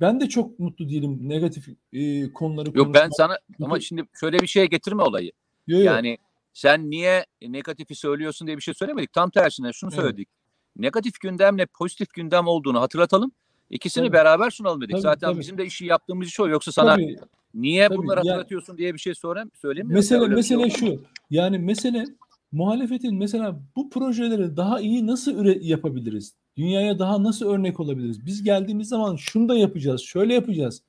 Ben 0.00 0.20
de 0.20 0.28
çok 0.28 0.58
mutlu 0.58 0.88
değilim 0.88 1.18
negatif 1.22 1.68
e, 1.92 2.32
konuları 2.32 2.68
Yok 2.74 2.86
ben 2.86 2.92
konuşmak. 2.92 3.12
sana 3.16 3.38
ama 3.62 3.80
şimdi 3.80 4.04
şöyle 4.20 4.38
bir 4.38 4.46
şeye 4.46 4.66
getirme 4.66 5.02
olayı. 5.02 5.32
Yo, 5.66 5.78
yo. 5.78 5.84
Yani 5.84 6.18
sen 6.52 6.90
niye 6.90 7.26
negatifi 7.48 7.94
söylüyorsun 7.94 8.46
diye 8.46 8.56
bir 8.56 8.62
şey 8.62 8.74
söylemedik. 8.74 9.12
Tam 9.12 9.30
tersine 9.30 9.72
şunu 9.72 9.90
Evet. 9.94 10.00
söyledik. 10.02 10.28
Negatif 10.76 11.20
gündemle 11.20 11.66
pozitif 11.66 12.14
gündem 12.14 12.46
olduğunu 12.46 12.80
hatırlatalım. 12.80 13.32
İkisini 13.70 14.04
Tabii. 14.06 14.12
beraber 14.12 14.50
sunalım 14.50 14.80
dedik. 14.80 14.90
Tabii, 14.92 15.02
Zaten 15.02 15.28
tabii. 15.30 15.40
bizim 15.40 15.58
de 15.58 15.66
işi 15.66 15.86
yaptığımız 15.86 16.28
iş 16.28 16.40
o. 16.40 16.48
Yoksa 16.48 16.72
sana 16.72 16.94
Tabii, 16.94 17.16
niye 17.54 17.88
tabii. 17.88 17.98
bunları 17.98 18.18
Yani- 18.18 18.28
hatırlatıyorsun 18.28 18.78
diye 18.78 18.94
bir 18.94 18.98
şey 18.98 19.14
söyle, 19.14 19.40
söylemiyorum. 19.54 19.94
Mesele 19.96 20.20
şey 20.26 20.28
mesele 20.34 20.62
yok. 20.62 20.70
şu. 20.78 21.02
Yani 21.30 21.58
mesele 21.58 22.04
muhalefetin 22.52 23.14
mesela 23.16 23.60
bu 23.76 23.90
projeleri 23.90 24.56
daha 24.56 24.80
iyi 24.80 25.06
nasıl 25.06 25.32
üre- 25.44 25.62
yapabiliriz? 25.64 26.34
Dünyaya 26.56 26.98
daha 26.98 27.22
nasıl 27.22 27.46
örnek 27.46 27.80
olabiliriz? 27.80 28.26
Biz 28.26 28.42
geldiğimiz 28.42 28.88
zaman 28.88 29.16
şunu 29.16 29.48
da 29.48 29.54
yapacağız, 29.54 30.00
şöyle 30.00 30.34
yapacağız. 30.34 30.82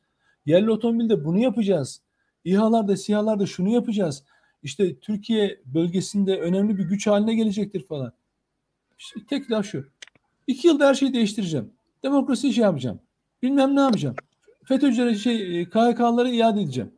Yerli 0.45 0.72
otomobilde 0.72 1.26
bunu 1.26 1.39
yapacağız. 1.39 2.01
İHA'larda, 2.45 2.97
SİHA'larda 2.97 3.45
şunu 3.45 3.70
yapacağız. 3.70 4.24
İşte 4.64 4.99
Türkiye 4.99 5.61
bölgesinde 5.66 6.39
önemli 6.39 6.78
bir 6.78 6.84
güç 6.84 7.07
haline 7.07 7.36
gelecektir 7.36 7.86
falan. 7.86 8.14
İşte 8.99 9.20
tek 9.30 9.51
laf 9.51 9.66
şu. 9.66 9.86
İki 10.47 10.68
yılda 10.68 10.88
her 10.88 10.93
şeyi 10.93 11.14
değiştireceğim. 11.14 11.72
Demokrasi 12.03 12.53
şey 12.53 12.64
yapacağım. 12.64 12.99
Bilmem 13.41 13.76
ne 13.76 13.80
yapacağım. 13.80 14.16
FETÖ'cülere 14.64 15.16
şey, 15.16 15.61
e, 15.61 15.66
KHK'ları 15.66 16.30
iade 16.30 16.61
edeceğim. 16.61 16.91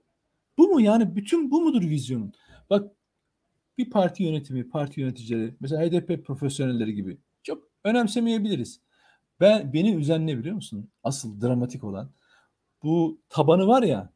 Bu 0.57 0.68
mu 0.68 0.82
yani 0.82 1.16
bütün 1.16 1.51
bu 1.51 1.61
mudur 1.61 1.82
vizyonun? 1.82 2.34
Bak 2.70 2.91
bir 3.78 3.89
parti 3.89 4.24
yönetimi, 4.24 4.70
parti 4.70 5.01
yöneticileri, 5.01 5.55
mesela 5.59 5.82
HDP 5.82 6.26
profesyonelleri 6.26 6.95
gibi 6.95 7.18
önemsemeyebiliriz. 7.86 8.79
Ben 9.39 9.73
beni 9.73 9.95
üzen 9.95 10.27
ne 10.27 10.38
biliyor 10.38 10.55
musun? 10.55 10.89
Asıl 11.03 11.41
dramatik 11.41 11.83
olan 11.83 12.09
bu 12.83 13.19
tabanı 13.29 13.67
var 13.67 13.83
ya 13.83 14.09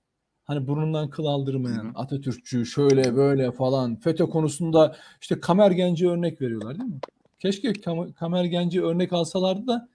hani 0.44 0.68
burnundan 0.68 1.10
kıl 1.10 1.26
aldırmayan 1.26 1.84
Hı 1.84 1.90
hı. 1.90 1.92
Atatürkçü 1.96 2.66
şöyle 2.66 3.16
böyle 3.16 3.52
falan 3.52 3.96
FETÖ 3.96 4.26
konusunda 4.26 4.96
işte 5.22 5.40
Kamer 5.40 5.72
Genci 5.72 6.10
örnek 6.10 6.42
veriyorlar 6.42 6.80
değil 6.80 6.90
mi? 6.90 7.00
Keşke 7.40 7.72
Kam- 7.72 8.14
Kamer 8.14 8.44
Genci 8.44 8.84
örnek 8.84 9.14
alsalardı 9.14 9.68
da 9.68 9.90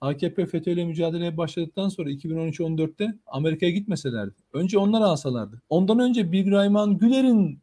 AKP 0.00 0.46
FETÖ 0.46 0.70
ile 0.70 0.84
mücadeleye 0.84 1.36
başladıktan 1.36 1.88
sonra 1.88 2.10
2013-14'te 2.10 3.18
Amerika'ya 3.26 3.72
gitmeselerdi. 3.72 4.34
Önce 4.52 4.78
onları 4.78 5.04
alsalardı. 5.04 5.62
Ondan 5.68 5.98
önce 5.98 6.32
Bilgi 6.32 6.50
Rayman 6.50 6.98
Güler'in 6.98 7.60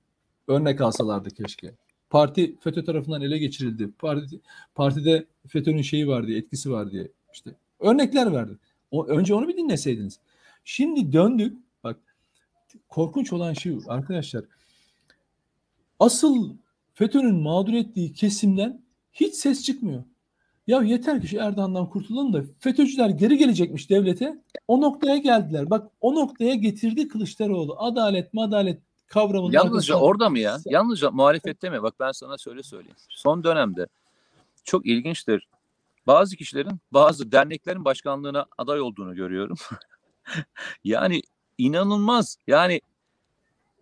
örnek 0.47 0.81
alsalardı 0.81 1.29
keşke. 1.29 1.75
Parti 2.11 2.55
FETÖ 2.59 2.83
tarafından 2.83 3.21
ele 3.21 3.37
geçirildi. 3.37 3.91
Parti, 3.99 4.39
partide 4.75 5.25
FETÖ'nün 5.47 5.81
şeyi 5.81 6.07
var 6.07 6.27
diye, 6.27 6.37
etkisi 6.37 6.71
var 6.71 6.91
diye. 6.91 7.07
işte 7.33 7.51
örnekler 7.79 8.33
verdi. 8.33 8.57
O, 8.91 9.05
önce 9.05 9.33
onu 9.33 9.47
bir 9.47 9.57
dinleseydiniz. 9.57 10.19
Şimdi 10.63 11.13
döndük. 11.13 11.57
Bak 11.83 11.97
korkunç 12.89 13.33
olan 13.33 13.53
şey 13.53 13.77
arkadaşlar. 13.87 14.43
Asıl 15.99 16.53
FETÖ'nün 16.93 17.35
mağdur 17.35 17.73
ettiği 17.73 18.13
kesimden 18.13 18.81
hiç 19.13 19.35
ses 19.35 19.63
çıkmıyor. 19.63 20.03
Ya 20.67 20.81
yeter 20.81 21.21
ki 21.21 21.27
şu 21.27 21.37
Erdoğan'dan 21.37 21.89
kurtulalım 21.89 22.33
da 22.33 22.43
FETÖ'cüler 22.59 23.09
geri 23.09 23.37
gelecekmiş 23.37 23.89
devlete. 23.89 24.41
O 24.67 24.81
noktaya 24.81 25.17
geldiler. 25.17 25.69
Bak 25.69 25.91
o 26.01 26.15
noktaya 26.15 26.55
getirdi 26.55 27.07
Kılıçdaroğlu. 27.07 27.75
Adalet, 27.79 28.33
madalet 28.33 28.81
kavramını 29.11 29.53
Yalnızca 29.55 29.95
arkasından- 29.95 30.09
orada 30.09 30.29
mı 30.29 30.39
ya? 30.39 30.57
Yalnızca 30.65 31.11
muhalefette 31.11 31.69
mi? 31.69 31.83
Bak 31.83 31.93
ben 31.99 32.11
sana 32.11 32.37
söyle 32.37 32.63
söyleyeyim. 32.63 32.95
Son 33.09 33.43
dönemde 33.43 33.87
çok 34.63 34.85
ilginçtir. 34.85 35.47
Bazı 36.07 36.35
kişilerin 36.35 36.79
bazı 36.91 37.31
derneklerin 37.31 37.85
başkanlığına 37.85 38.45
aday 38.57 38.81
olduğunu 38.81 39.15
görüyorum. 39.15 39.57
yani 40.83 41.21
inanılmaz. 41.57 42.37
Yani 42.47 42.81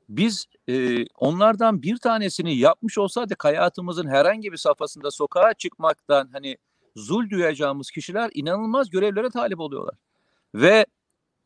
biz 0.09 0.45
e, 0.69 1.05
onlardan 1.05 1.81
bir 1.81 1.97
tanesini 1.97 2.57
yapmış 2.57 2.97
olsaydık 2.97 3.45
hayatımızın 3.45 4.07
herhangi 4.07 4.51
bir 4.51 4.57
safhasında 4.57 5.11
sokağa 5.11 5.53
çıkmaktan 5.53 6.29
hani 6.33 6.57
zul 6.95 7.29
duyacağımız 7.29 7.91
kişiler 7.91 8.31
inanılmaz 8.33 8.89
görevlere 8.89 9.29
talip 9.29 9.59
oluyorlar. 9.59 9.95
Ve 10.55 10.85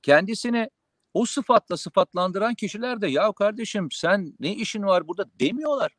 kendisini 0.01 0.69
o 1.13 1.25
sıfatla 1.25 1.77
sıfatlandıran 1.77 2.55
kişiler 2.55 3.01
de 3.01 3.07
ya 3.07 3.31
kardeşim 3.31 3.91
sen 3.91 4.33
ne 4.39 4.55
işin 4.55 4.83
var 4.83 5.07
burada 5.07 5.25
demiyorlar. 5.39 5.91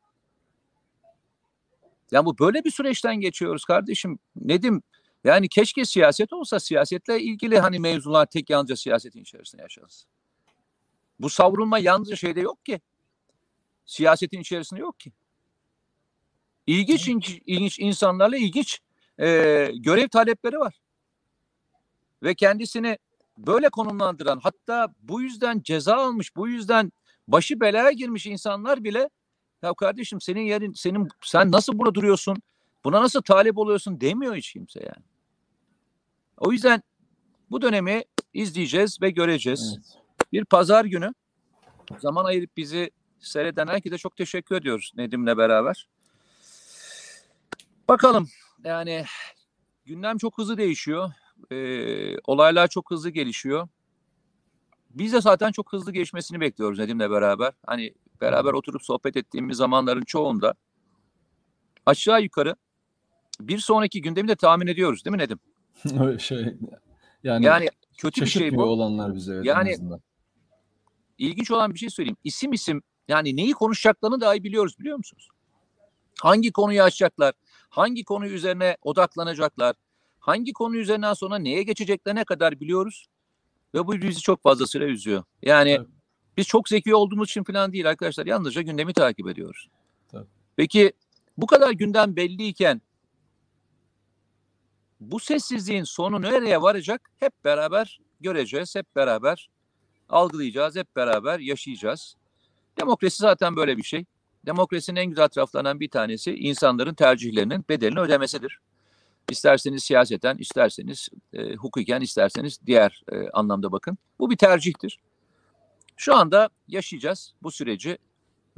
Yani 2.11 2.25
bu 2.25 2.37
böyle 2.37 2.63
bir 2.63 2.71
süreçten 2.71 3.15
geçiyoruz 3.15 3.65
kardeşim. 3.65 4.19
Nedim 4.35 4.83
yani 5.23 5.49
keşke 5.49 5.85
siyaset 5.85 6.33
olsa 6.33 6.59
siyasetle 6.59 7.21
ilgili 7.21 7.59
hani 7.59 7.79
mevzular 7.79 8.25
tek 8.25 8.49
yalnızca 8.49 8.75
siyasetin 8.75 9.21
içerisinde 9.21 9.61
yaşansın. 9.61 10.09
Bu 11.19 11.29
savrulma 11.29 11.79
yalnızca 11.79 12.15
şeyde 12.15 12.41
yok 12.41 12.65
ki. 12.65 12.81
Siyasetin 13.85 14.39
içerisinde 14.39 14.79
yok 14.79 14.99
ki. 14.99 15.11
İlginç, 16.67 17.07
ilginç, 17.07 17.41
ilginç 17.45 17.79
insanlarla 17.79 18.37
ilginç 18.37 18.79
e, 19.19 19.25
görev 19.75 20.07
talepleri 20.07 20.59
var. 20.59 20.81
Ve 22.23 22.35
kendisini 22.35 22.97
böyle 23.37 23.69
konumlandıran 23.69 24.39
hatta 24.43 24.87
bu 25.01 25.21
yüzden 25.21 25.61
ceza 25.61 25.95
almış, 25.95 26.35
bu 26.35 26.47
yüzden 26.47 26.91
başı 27.27 27.59
belaya 27.59 27.91
girmiş 27.91 28.25
insanlar 28.25 28.83
bile 28.83 29.09
ya 29.61 29.73
kardeşim 29.73 30.21
senin 30.21 30.41
yerin 30.41 30.73
senin 30.73 31.07
sen 31.21 31.51
nasıl 31.51 31.79
burada 31.79 31.95
duruyorsun? 31.95 32.37
Buna 32.83 33.01
nasıl 33.01 33.21
talep 33.21 33.57
oluyorsun 33.57 34.01
demiyor 34.01 34.35
hiç 34.35 34.53
kimse 34.53 34.79
yani. 34.79 35.05
O 36.37 36.51
yüzden 36.51 36.83
bu 37.51 37.61
dönemi 37.61 38.03
izleyeceğiz 38.33 39.01
ve 39.01 39.09
göreceğiz. 39.09 39.77
Evet. 39.77 40.03
Bir 40.33 40.45
pazar 40.45 40.85
günü 40.85 41.13
zaman 41.99 42.25
ayırıp 42.25 42.57
bizi 42.57 42.91
seyreden 43.19 43.67
herkese 43.67 43.97
çok 43.97 44.17
teşekkür 44.17 44.55
ediyoruz 44.55 44.93
Nedim'le 44.95 45.37
beraber. 45.37 45.87
Bakalım 47.87 48.29
yani 48.63 49.05
gündem 49.85 50.17
çok 50.17 50.37
hızlı 50.37 50.57
değişiyor. 50.57 51.11
Ee, 51.51 52.17
olaylar 52.19 52.67
çok 52.67 52.91
hızlı 52.91 53.09
gelişiyor. 53.09 53.67
Biz 54.89 55.13
de 55.13 55.21
zaten 55.21 55.51
çok 55.51 55.73
hızlı 55.73 55.91
gelişmesini 55.91 56.39
bekliyoruz 56.39 56.79
Nedim'le 56.79 56.99
beraber. 56.99 57.53
Hani 57.65 57.93
beraber 58.21 58.53
oturup 58.53 58.83
sohbet 58.83 59.17
ettiğimiz 59.17 59.57
zamanların 59.57 60.03
çoğunda 60.03 60.53
aşağı 61.85 62.21
yukarı 62.21 62.55
bir 63.39 63.59
sonraki 63.59 64.01
gündemi 64.01 64.27
de 64.27 64.35
tahmin 64.35 64.67
ediyoruz 64.67 65.05
değil 65.05 65.15
mi 65.15 65.17
Nedim? 65.17 65.39
Şey 66.19 66.57
yani, 67.23 67.45
Yani 67.45 67.69
kötü 67.97 68.21
bir 68.21 68.27
şey 68.27 68.55
bu. 68.55 68.63
olanlar 68.63 69.15
bize 69.15 69.33
evet, 69.33 69.45
Yani-. 69.45 69.77
İlginç 71.17 71.51
olan 71.51 71.73
bir 71.73 71.79
şey 71.79 71.89
söyleyeyim. 71.89 72.17
İsim 72.23 72.53
isim 72.53 72.81
yani 73.07 73.35
neyi 73.35 73.53
konuşacaklarını 73.53 74.21
dahi 74.21 74.43
biliyoruz 74.43 74.79
biliyor 74.79 74.97
musunuz? 74.97 75.29
Hangi 76.21 76.51
konuyu 76.51 76.81
açacaklar? 76.81 77.33
Hangi 77.69 78.03
konu 78.03 78.27
üzerine 78.27 78.77
odaklanacaklar? 78.81 79.75
Hangi 80.25 80.53
konu 80.53 80.77
üzerinden 80.77 81.13
sonra 81.13 81.37
neye 81.37 81.63
geçeceklerine 81.63 82.23
kadar 82.23 82.59
biliyoruz. 82.59 83.05
Ve 83.73 83.87
bu 83.87 83.93
bizi 83.93 84.21
çok 84.21 84.43
fazlasıyla 84.43 84.87
üzüyor. 84.87 85.23
Yani 85.41 85.75
Tabii. 85.77 85.87
biz 86.37 86.47
çok 86.47 86.69
zeki 86.69 86.95
olduğumuz 86.95 87.29
için 87.29 87.43
falan 87.43 87.73
değil 87.73 87.89
arkadaşlar. 87.89 88.25
Yalnızca 88.25 88.61
gündemi 88.61 88.93
takip 88.93 89.27
ediyoruz. 89.27 89.69
Tabii. 90.11 90.27
Peki 90.55 90.93
bu 91.37 91.45
kadar 91.45 91.71
gündem 91.71 92.15
belliyken 92.15 92.81
bu 94.99 95.19
sessizliğin 95.19 95.83
sonu 95.83 96.21
nereye 96.21 96.61
varacak? 96.61 97.09
Hep 97.19 97.33
beraber 97.43 97.99
göreceğiz. 98.21 98.75
Hep 98.75 98.95
beraber 98.95 99.49
algılayacağız. 100.09 100.75
Hep 100.75 100.95
beraber 100.95 101.39
yaşayacağız. 101.39 102.15
Demokrasi 102.79 103.17
zaten 103.17 103.55
böyle 103.55 103.77
bir 103.77 103.83
şey. 103.83 104.05
Demokrasinin 104.45 104.99
en 104.99 105.05
güzel 105.05 105.27
taraflarından 105.27 105.79
bir 105.79 105.89
tanesi 105.89 106.35
insanların 106.35 106.93
tercihlerinin 106.93 107.65
bedelini 107.69 107.99
ödemesidir. 107.99 108.59
İsterseniz 109.31 109.83
siyaseten, 109.83 110.37
isterseniz 110.37 111.09
e, 111.33 111.55
hukuken, 111.55 112.01
isterseniz 112.01 112.59
diğer 112.65 113.03
e, 113.11 113.29
anlamda 113.29 113.71
bakın. 113.71 113.97
Bu 114.19 114.29
bir 114.29 114.37
tercihtir. 114.37 114.99
Şu 115.97 116.15
anda 116.15 116.49
yaşayacağız 116.67 117.33
bu 117.43 117.51
süreci 117.51 117.97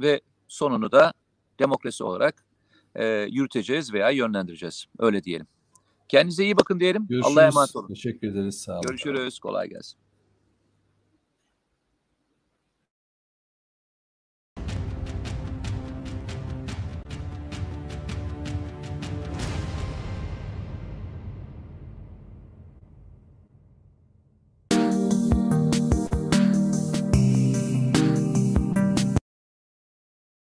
ve 0.00 0.20
sonunu 0.48 0.92
da 0.92 1.12
demokrasi 1.58 2.04
olarak 2.04 2.44
e, 2.94 3.06
yürüteceğiz 3.06 3.92
veya 3.92 4.10
yönlendireceğiz. 4.10 4.86
Öyle 4.98 5.24
diyelim. 5.24 5.46
Kendinize 6.08 6.44
iyi 6.44 6.56
bakın 6.56 6.80
diyelim. 6.80 7.08
Allah'a 7.22 7.46
emanet 7.46 7.76
olun. 7.76 7.88
Teşekkür 7.88 8.28
ederiz. 8.28 8.60
Sağ 8.60 8.72
olun. 8.72 8.82
Görüşürüz. 8.82 9.38
Kolay 9.38 9.68
gelsin. 9.68 9.98